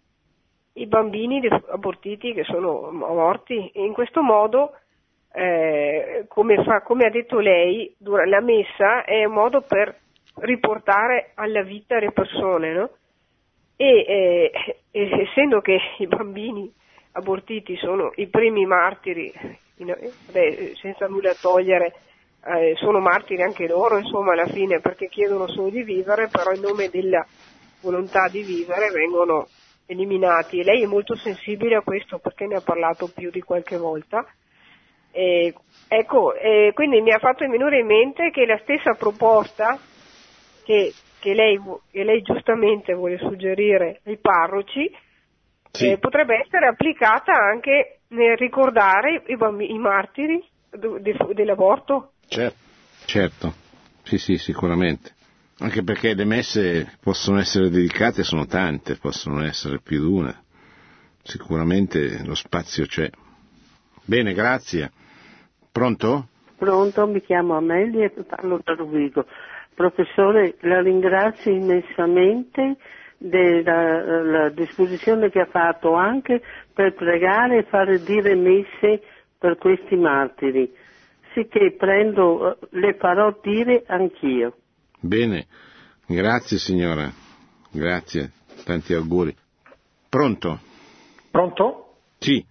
[0.76, 4.72] i bambini abortiti che sono morti e in questo modo,
[5.32, 9.94] eh, come, fa, come, ha detto lei, la messa è un modo per
[10.36, 12.90] riportare alla vita le persone, no?
[13.76, 14.50] e
[14.90, 16.70] eh, essendo che i bambini
[17.12, 19.32] abortiti sono i primi martiri,
[19.76, 19.94] in,
[20.30, 21.94] beh, senza nulla togliere,
[22.44, 26.60] eh, sono martiri anche loro, insomma, alla fine perché chiedono solo di vivere, però in
[26.60, 27.26] nome della
[27.80, 29.46] volontà di vivere vengono
[29.86, 30.60] eliminati.
[30.60, 34.26] E lei è molto sensibile a questo perché ne ha parlato più di qualche volta.
[35.10, 35.54] E,
[35.88, 39.78] ecco, eh, quindi mi ha fatto venire in mente che la stessa proposta
[40.64, 40.92] che
[41.26, 44.88] che lei, che lei giustamente vuole suggerire ai parroci
[45.72, 45.90] sì.
[45.90, 52.12] eh, potrebbe essere applicata anche nel ricordare i, bambini, i martiri de, de, dell'aborto.
[52.28, 52.58] Certo,
[53.06, 53.54] certo,
[54.04, 55.14] sì sì sicuramente.
[55.58, 60.42] Anche perché le messe possono essere dedicate, sono tante, possono essere più di una.
[61.22, 63.10] Sicuramente lo spazio c'è.
[64.04, 64.92] Bene, grazie.
[65.72, 66.28] Pronto?
[66.58, 69.26] Pronto, mi chiamo Amelia e parlo da Rovigo.
[69.74, 72.76] Professore, la ringrazio immensamente
[73.18, 76.42] della disposizione che ha fatto anche
[76.72, 79.02] per pregare e fare dire messe
[79.38, 80.70] per questi martiri,
[81.32, 84.56] sicché prendo, le farò dire anch'io.
[85.06, 85.46] Bene,
[86.04, 87.08] grazie signora,
[87.70, 88.32] grazie,
[88.64, 89.32] tanti auguri.
[90.08, 90.58] Pronto?
[91.30, 91.94] Pronto?
[92.18, 92.44] Sì.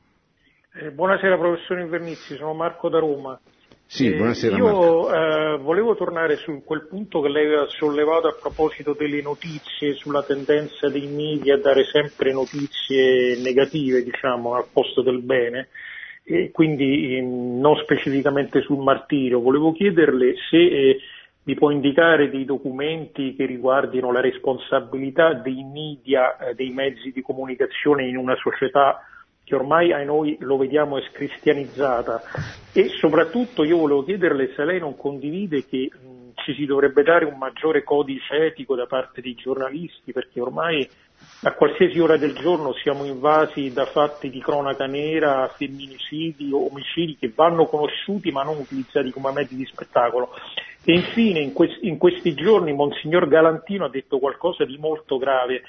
[0.74, 3.38] Eh, buonasera professore Invernizzi, sono Marco da Roma.
[3.86, 4.56] Sì, buonasera.
[4.56, 9.22] Eh, io eh, volevo tornare su quel punto che lei aveva sollevato a proposito delle
[9.22, 15.68] notizie, sulla tendenza dei media a dare sempre notizie negative, diciamo, al posto del bene,
[16.24, 19.42] e quindi eh, non specificamente sul martirio.
[19.42, 20.98] Volevo chiederle se eh,
[21.46, 27.22] mi può indicare dei documenti che riguardino la responsabilità dei media, eh, dei mezzi di
[27.22, 29.02] comunicazione in una società
[29.44, 32.22] che ormai a noi lo vediamo scristianizzata.
[32.74, 35.92] E soprattutto io volevo chiederle se lei non condivide che
[36.34, 40.88] ci si dovrebbe dare un maggiore codice etico da parte dei giornalisti perché ormai
[41.46, 47.32] a qualsiasi ora del giorno siamo invasi da fatti di cronaca nera, femminicidi, omicidi che
[47.36, 50.32] vanno conosciuti ma non utilizzati come mezzi di spettacolo.
[50.84, 55.62] E infine in, que- in questi giorni Monsignor Galantino ha detto qualcosa di molto grave,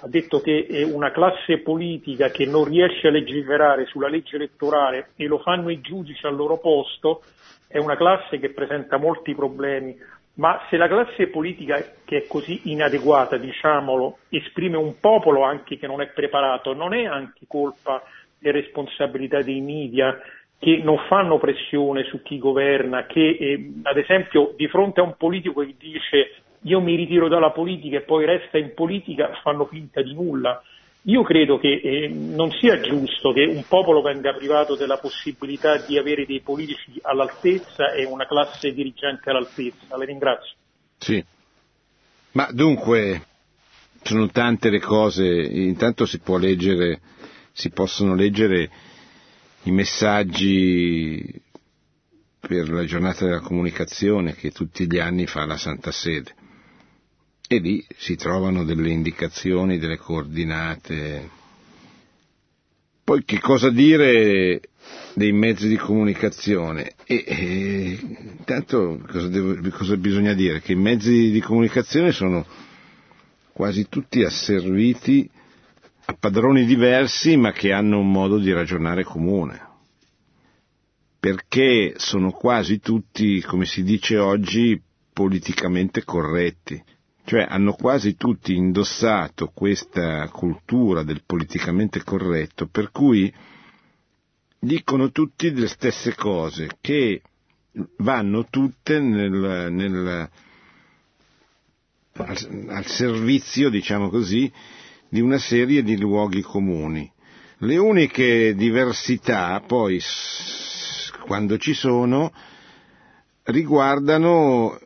[0.00, 5.26] ha detto che una classe politica che non riesce a legiferare sulla legge elettorale e
[5.26, 7.22] lo fanno i giudici al loro posto.
[7.66, 9.96] È una classe che presenta molti problemi
[10.34, 15.86] ma se la classe politica che è così inadeguata, diciamolo, esprime un popolo anche che
[15.86, 18.02] non è preparato, non è anche colpa
[18.40, 20.20] e responsabilità dei media
[20.58, 25.14] che non fanno pressione su chi governa, che eh, ad esempio di fronte a un
[25.16, 30.02] politico che dice io mi ritiro dalla politica e poi resta in politica fanno finta
[30.02, 30.62] di nulla.
[31.06, 35.98] Io credo che eh, non sia giusto che un popolo venga privato della possibilità di
[35.98, 39.96] avere dei politici all'altezza e una classe dirigente all'altezza.
[39.98, 40.54] Le ringrazio.
[40.96, 41.22] Sì.
[42.32, 43.22] Ma dunque,
[44.02, 47.00] sono tante le cose, intanto si leggere,
[47.52, 48.70] si possono leggere
[49.64, 51.42] i messaggi
[52.40, 56.34] per la giornata della comunicazione che tutti gli anni fa la Santa Sede
[57.46, 61.30] e lì si trovano delle indicazioni, delle coordinate.
[63.04, 64.60] Poi che cosa dire
[65.14, 66.94] dei mezzi di comunicazione?
[67.04, 67.98] E, e
[68.38, 70.60] intanto cosa, devo, cosa bisogna dire?
[70.60, 72.46] Che i mezzi di comunicazione sono
[73.52, 75.28] quasi tutti asserviti
[76.06, 79.72] a padroni diversi ma che hanno un modo di ragionare comune
[81.20, 84.78] perché sono quasi tutti, come si dice oggi,
[85.10, 86.82] politicamente corretti
[87.24, 93.32] cioè hanno quasi tutti indossato questa cultura del politicamente corretto, per cui
[94.58, 97.22] dicono tutti le stesse cose, che
[97.98, 100.30] vanno tutte nel, nel,
[102.12, 104.50] al, al servizio, diciamo così,
[105.08, 107.10] di una serie di luoghi comuni.
[107.58, 109.98] Le uniche diversità, poi,
[111.24, 112.32] quando ci sono,
[113.44, 114.78] riguardano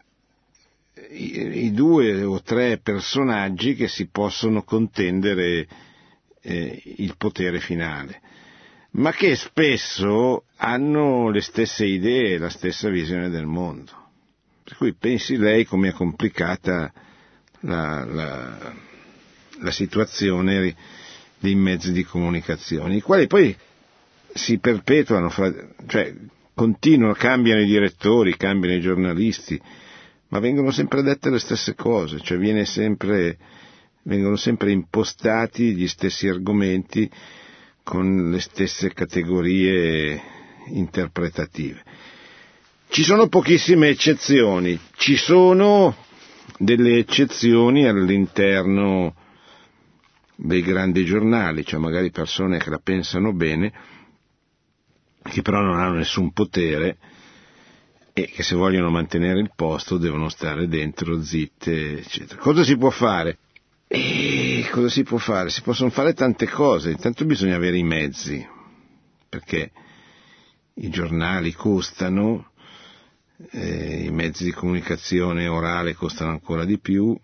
[1.11, 5.67] i, due o tre personaggi che si possono contendere
[6.41, 8.21] eh, il potere finale,
[8.93, 13.93] ma che spesso hanno le stesse idee, la stessa visione del mondo.
[14.65, 16.93] Per cui pensi lei come è complicata
[17.61, 18.75] la, la,
[19.61, 20.75] la situazione
[21.39, 23.57] dei mezzi di comunicazione, i quali poi
[24.35, 25.53] si perpetuano, fra,
[25.87, 26.15] cioè
[26.55, 29.61] continuano, cambiano i direttori, cambiano i giornalisti,
[30.29, 33.39] ma vengono sempre dette le stesse cose, cioè sempre,
[34.03, 37.11] vengono sempre impostati gli stessi argomenti
[37.83, 40.21] con le stesse categorie
[40.67, 41.83] interpretative.
[42.91, 45.95] Ci sono pochissime eccezioni, ci sono
[46.59, 49.15] delle eccezioni all'interno
[50.37, 53.73] dei grandi giornali, cioè magari persone che la pensano bene,
[55.23, 56.99] che però non hanno nessun potere,
[58.23, 62.41] e che se vogliono mantenere il posto devono stare dentro zitte, eccetera.
[62.41, 63.39] Cosa si può fare?
[63.87, 65.51] E cosa si può fare?
[65.51, 68.45] Si possono fare tante cose, intanto bisogna avere i mezzi,
[69.29, 69.71] perché
[70.75, 72.51] i giornali costano,
[73.53, 77.17] eh, i mezzi di comunicazione orale costano ancora di più,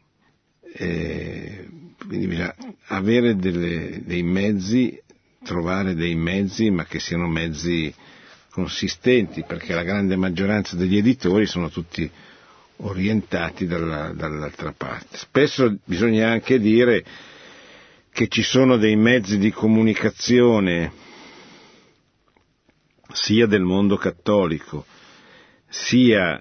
[0.76, 1.68] eh,
[2.06, 2.54] quindi bisogna
[2.86, 5.00] avere delle, dei mezzi,
[5.42, 7.92] trovare dei mezzi, ma che siano mezzi
[8.54, 12.08] consistenti, perché la grande maggioranza degli editori sono tutti
[12.76, 15.16] orientati dalla, dall'altra parte.
[15.16, 17.04] Spesso bisogna anche dire
[18.12, 20.92] che ci sono dei mezzi di comunicazione
[23.12, 24.86] sia del mondo cattolico,
[25.68, 26.40] sia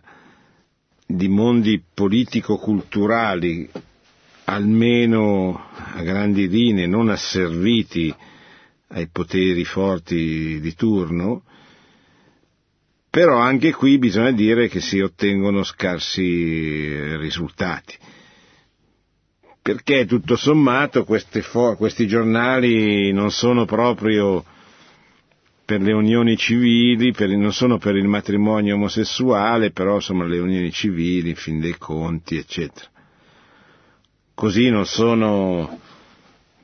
[1.07, 3.71] di mondi politico-culturali,
[4.45, 8.13] almeno a grandi linee, non asserviti
[8.89, 11.45] ai poteri forti di turno,
[13.13, 17.95] però anche qui bisogna dire che si ottengono scarsi risultati.
[19.61, 21.05] Perché tutto sommato
[21.41, 24.43] fo- questi giornali non sono proprio
[25.63, 30.71] per le unioni civili, per, non sono per il matrimonio omosessuale, però insomma le unioni
[30.71, 32.87] civili, in fin dei conti, eccetera.
[34.33, 35.79] Così non sono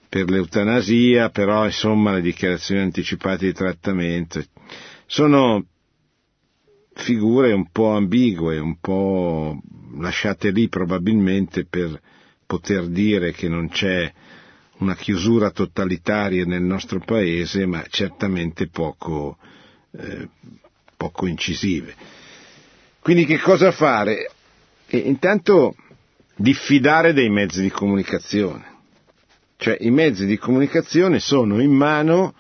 [0.10, 4.43] per l'eutanasia, però insomma le dichiarazioni anticipate di trattamento
[5.06, 5.64] sono
[7.00, 9.60] figure un po' ambigue, un po'
[9.97, 12.00] lasciate lì probabilmente per
[12.45, 14.12] poter dire che non c'è
[14.80, 19.38] una chiusura totalitaria nel nostro paese, ma certamente poco,
[19.91, 20.28] eh,
[20.95, 21.93] poco incisive.
[23.00, 24.32] Quindi che cosa fare?
[24.88, 25.76] E intanto
[26.36, 28.66] diffidare dei mezzi di comunicazione.
[29.58, 32.34] Cioè i mezzi di comunicazione sono in mano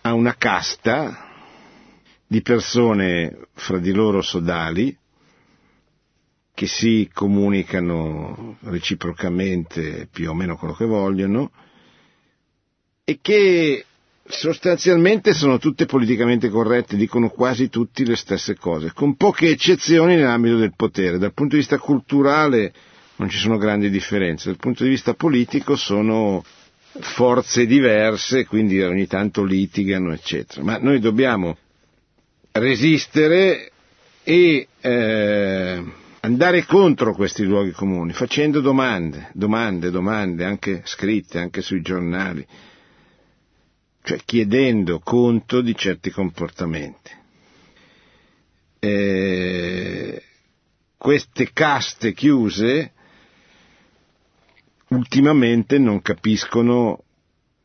[0.00, 1.23] a una casta
[2.26, 4.96] di persone fra di loro sodali
[6.54, 11.50] che si comunicano reciprocamente più o meno quello che vogliono
[13.04, 13.84] e che
[14.26, 20.56] sostanzialmente sono tutte politicamente corrette, dicono quasi tutti le stesse cose, con poche eccezioni nell'ambito
[20.56, 21.18] del potere.
[21.18, 22.72] Dal punto di vista culturale
[23.16, 26.42] non ci sono grandi differenze, dal punto di vista politico sono
[27.00, 30.62] forze diverse, quindi ogni tanto litigano, eccetera.
[30.62, 31.58] Ma noi dobbiamo
[32.56, 33.72] resistere
[34.22, 35.84] e eh,
[36.20, 42.46] andare contro questi luoghi comuni, facendo domande, domande, domande, anche scritte, anche sui giornali,
[44.02, 47.10] cioè chiedendo conto di certi comportamenti.
[48.78, 50.22] Eh,
[50.96, 52.92] queste caste chiuse
[54.88, 57.02] ultimamente non capiscono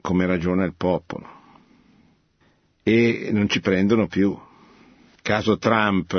[0.01, 1.37] come ragiona il popolo
[2.83, 4.47] e non ci prendono più.
[5.22, 6.15] Caso Trump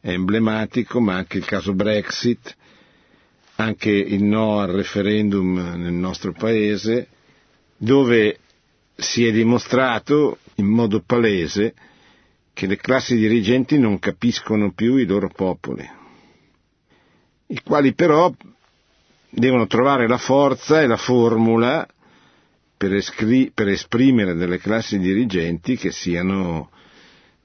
[0.00, 2.56] è emblematico, ma anche il caso Brexit,
[3.56, 7.08] anche il no al referendum nel nostro paese,
[7.76, 8.38] dove
[8.96, 11.74] si è dimostrato in modo palese
[12.52, 15.88] che le classi dirigenti non capiscono più i loro popoli,
[17.46, 18.32] i quali però
[19.30, 21.86] devono trovare la forza e la formula
[22.76, 26.70] per esprimere delle classi dirigenti che siano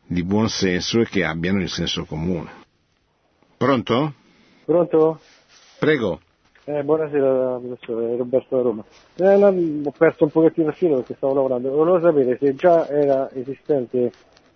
[0.07, 2.49] di buon senso e che abbiano il senso comune.
[3.57, 4.13] Pronto?
[4.65, 5.19] Pronto?
[5.79, 6.19] Prego.
[6.63, 8.83] Eh, buonasera professore, Roberto da Roma.
[9.15, 11.71] Eh, ho perso un pochettino il filo perché stavo lavorando.
[11.71, 14.11] Volevo sapere se già era esistente,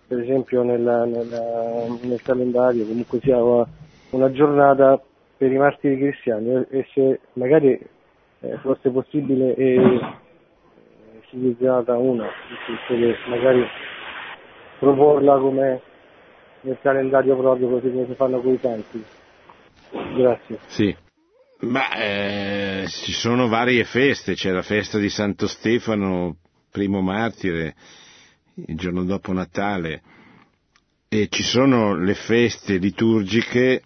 [0.06, 3.38] per esempio, nella, nella, nel calendario, comunque sia
[4.10, 5.00] una giornata
[5.36, 7.80] per i martiri cristiani e se magari
[8.40, 10.00] eh, fosse possibile e eh,
[11.26, 12.28] utilizzata una,
[12.86, 13.64] che magari
[14.82, 15.80] proporla come
[16.62, 19.04] nel calendario proprio così come si fanno con i.
[20.16, 20.58] Grazie.
[20.66, 20.96] Sì.
[21.60, 26.38] Ma eh, ci sono varie feste, c'è la festa di Santo Stefano,
[26.72, 27.76] primo martire,
[28.54, 30.02] il giorno dopo Natale,
[31.08, 33.82] e ci sono le feste liturgiche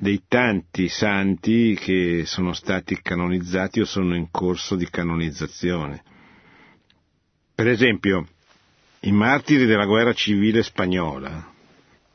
[0.00, 6.02] dei tanti santi che sono stati canonizzati o sono in corso di canonizzazione.
[7.54, 8.26] Per esempio,
[9.00, 11.52] i martiri della guerra civile spagnola,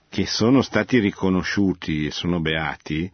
[0.10, 3.10] che sono stati riconosciuti e sono beati,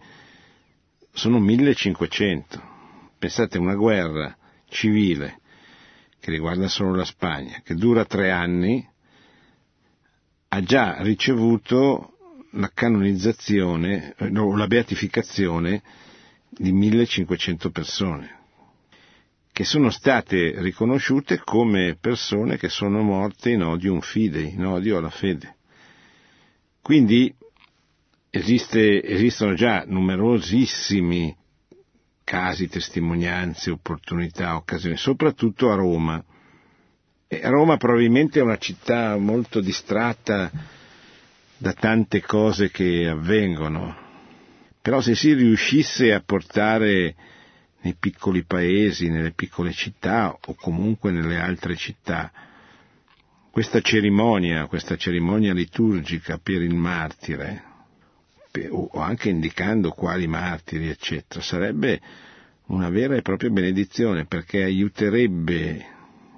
[1.13, 2.61] sono 1500.
[3.19, 4.35] Pensate, una guerra
[4.69, 5.39] civile
[6.19, 8.85] che riguarda solo la Spagna, che dura tre anni,
[10.49, 12.13] ha già ricevuto
[12.53, 15.81] la canonizzazione, no, la beatificazione
[16.49, 18.38] di 1500 persone,
[19.59, 25.09] che sono state riconosciute come persone che sono morte in odium fidei, in odio alla
[25.09, 25.57] fede.
[26.81, 27.35] Quindi
[28.29, 31.35] esiste, esistono già numerosissimi
[32.23, 36.23] casi, testimonianze, opportunità, occasioni, soprattutto a Roma.
[37.27, 40.49] E Roma probabilmente è una città molto distratta
[41.57, 43.93] da tante cose che avvengono.
[44.81, 47.15] Però se si riuscisse a portare
[47.81, 52.31] nei piccoli paesi, nelle piccole città o comunque nelle altre città,
[53.51, 57.63] questa cerimonia, questa cerimonia liturgica per il martire,
[58.69, 61.99] o anche indicando quali martiri, eccetera, sarebbe
[62.67, 65.85] una vera e propria benedizione perché aiuterebbe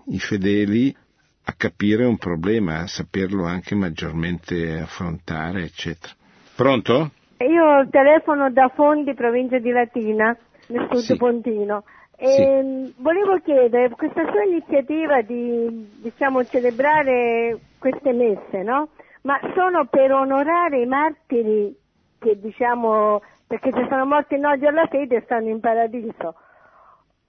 [0.05, 0.95] i fedeli
[1.43, 6.13] a capire un problema, a saperlo anche maggiormente affrontare, eccetera.
[6.55, 7.11] Pronto?
[7.39, 10.37] Io telefono da Fondi, provincia di Latina,
[10.67, 11.15] nel sud sì.
[11.17, 11.83] Pontino.
[12.17, 12.93] Sì.
[12.97, 18.89] Volevo chiedere, questa sua iniziativa di diciamo, celebrare queste messe, no?
[19.23, 21.75] Ma sono per onorare i martiri
[22.19, 26.35] che diciamo, perché se sono morti in odio alla fede stanno in paradiso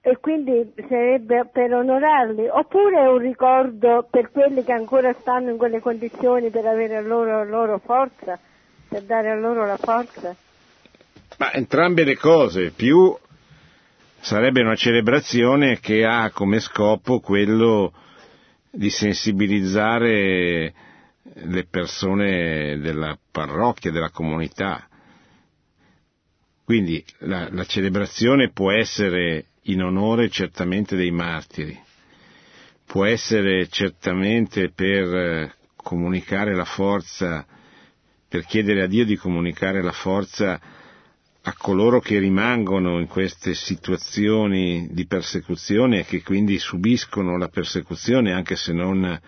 [0.04, 5.56] e quindi sarebbe per onorarli, oppure è un ricordo per quelli che ancora stanno in
[5.56, 8.36] quelle condizioni per avere loro, loro forza,
[8.88, 10.34] per dare a loro la forza?
[11.38, 13.16] Ma entrambe le cose, più
[14.22, 17.92] sarebbe una celebrazione che ha come scopo quello
[18.70, 20.72] di sensibilizzare
[21.34, 24.86] le persone della parrocchia, della comunità.
[26.64, 31.76] Quindi la, la celebrazione può essere in onore certamente dei martiri,
[32.86, 37.44] può essere certamente per eh, comunicare la forza,
[38.28, 40.60] per chiedere a Dio di comunicare la forza
[41.44, 48.32] a coloro che rimangono in queste situazioni di persecuzione e che quindi subiscono la persecuzione
[48.32, 49.20] anche se non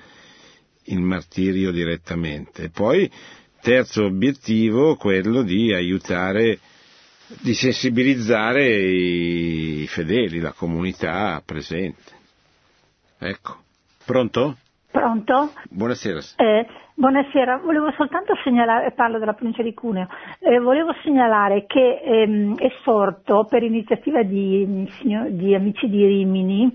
[0.85, 2.65] il martirio direttamente.
[2.65, 3.11] E poi,
[3.61, 6.61] terzo obiettivo, quello di aiutare,
[7.41, 12.13] di sensibilizzare i fedeli, la comunità presente.
[13.19, 13.63] Ecco.
[14.05, 14.59] Pronto?
[14.91, 15.53] Pronto?
[15.71, 16.21] Buonasera.
[16.37, 20.07] Eh, buonasera, volevo soltanto segnalare, parlo della provincia di Cuneo,
[20.39, 24.89] eh, volevo segnalare che ehm, è sorto per iniziativa di,
[25.31, 26.73] di Amici di Rimini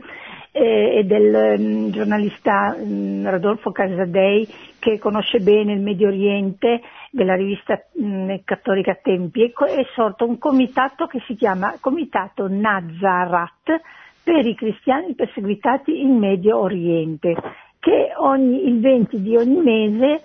[0.52, 4.48] eh, e del um, giornalista um, Rodolfo Casadei
[4.80, 11.08] che conosce bene il Medio Oriente della rivista um, cattolica Tempi, è sorto un comitato
[11.08, 13.82] che si chiama Comitato Nazarat
[14.24, 17.36] per i cristiani perseguitati in Medio Oriente,
[17.80, 20.24] che ogni, il 20 di ogni mese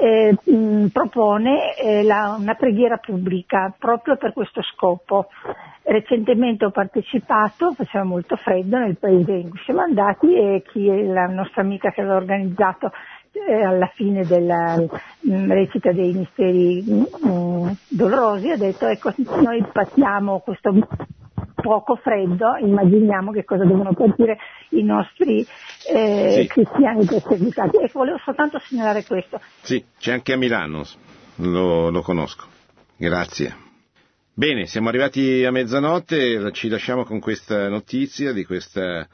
[0.00, 5.28] eh, mh, propone eh, la, una preghiera pubblica proprio per questo scopo.
[5.82, 11.04] Recentemente ho partecipato, faceva molto freddo nel paese in cui siamo andati e chi è
[11.04, 12.90] la nostra amica che aveva organizzato
[13.46, 20.40] eh, alla fine della mh, recita dei misteri mh, dolorosi ha detto ecco noi passiamo
[20.40, 20.72] questo
[21.66, 24.38] poco freddo, immaginiamo che cosa devono partire
[24.70, 25.44] i nostri
[25.92, 26.46] eh, sì.
[26.46, 27.78] cristiani perseguitati.
[27.78, 29.40] E volevo soltanto segnalare questo.
[29.62, 30.84] Sì, c'è anche a Milano,
[31.36, 32.46] lo, lo conosco.
[32.96, 33.64] Grazie.
[34.32, 39.08] Bene, siamo arrivati a mezzanotte, ci lasciamo con questa notizia di questa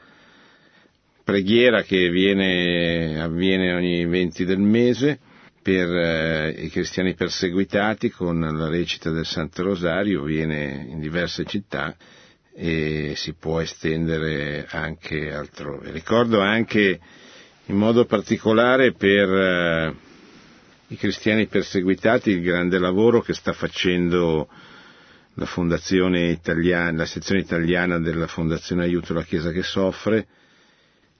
[1.24, 5.20] preghiera che viene, avviene ogni 20 del mese
[5.62, 11.96] per eh, i cristiani perseguitati con la recita del Santo Rosario, viene in diverse città
[12.54, 15.90] e si può estendere anche altrove.
[15.90, 17.00] Ricordo anche
[17.66, 19.94] in modo particolare per eh,
[20.88, 24.48] i cristiani perseguitati il grande lavoro che sta facendo
[25.34, 30.26] la fondazione italiana, la sezione italiana della Fondazione Aiuto alla Chiesa che soffre,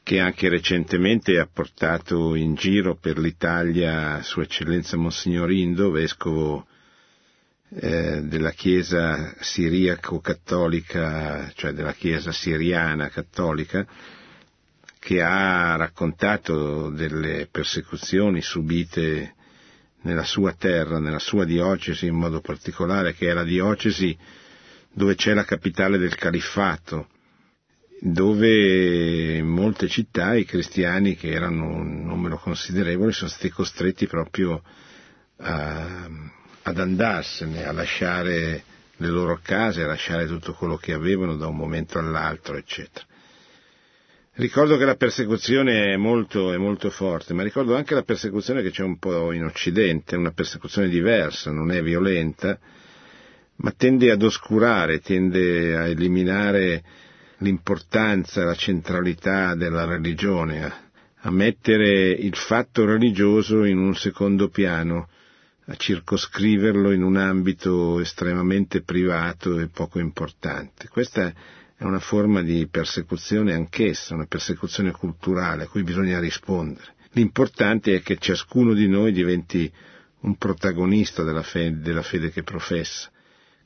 [0.03, 6.67] che anche recentemente ha portato in giro per l'Italia Sua Eccellenza Monsignor Indo, vescovo
[7.75, 13.87] eh, della Chiesa siriaco-cattolica, cioè della Chiesa siriana cattolica,
[14.99, 19.35] che ha raccontato delle persecuzioni subite
[20.03, 24.17] nella sua terra, nella sua diocesi in modo particolare, che è la diocesi
[24.93, 27.09] dove c'è la capitale del califfato,
[28.01, 34.63] dove in molte città i cristiani, che erano un numero considerevole, sono stati costretti proprio
[35.39, 36.09] a,
[36.63, 38.65] ad andarsene, a lasciare
[38.97, 43.05] le loro case, a lasciare tutto quello che avevano da un momento all'altro, eccetera.
[44.35, 48.71] Ricordo che la persecuzione è molto, è molto, forte, ma ricordo anche la persecuzione che
[48.71, 52.59] c'è un po' in Occidente, una persecuzione diversa, non è violenta,
[53.57, 56.83] ma tende ad oscurare, tende a eliminare
[57.39, 60.73] l'importanza, la centralità della religione,
[61.21, 65.09] a, mettere il fatto religioso in un secondo piano,
[65.73, 70.89] a circoscriverlo in un ambito estremamente privato e poco importante.
[70.89, 71.33] Questa
[71.75, 76.95] è una forma di persecuzione anch'essa, una persecuzione culturale a cui bisogna rispondere.
[77.13, 79.71] L'importante è che ciascuno di noi diventi
[80.21, 83.11] un protagonista della fede, della fede che professa,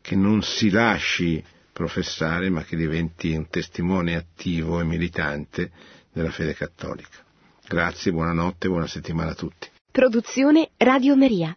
[0.01, 1.43] che non si lasci
[1.73, 5.73] professare ma che diventi un testimone attivo e militante
[6.13, 7.19] della fede cattolica.
[7.67, 9.69] Grazie, buonanotte, buona settimana a tutti.
[9.91, 11.57] Produzione Radio Maria.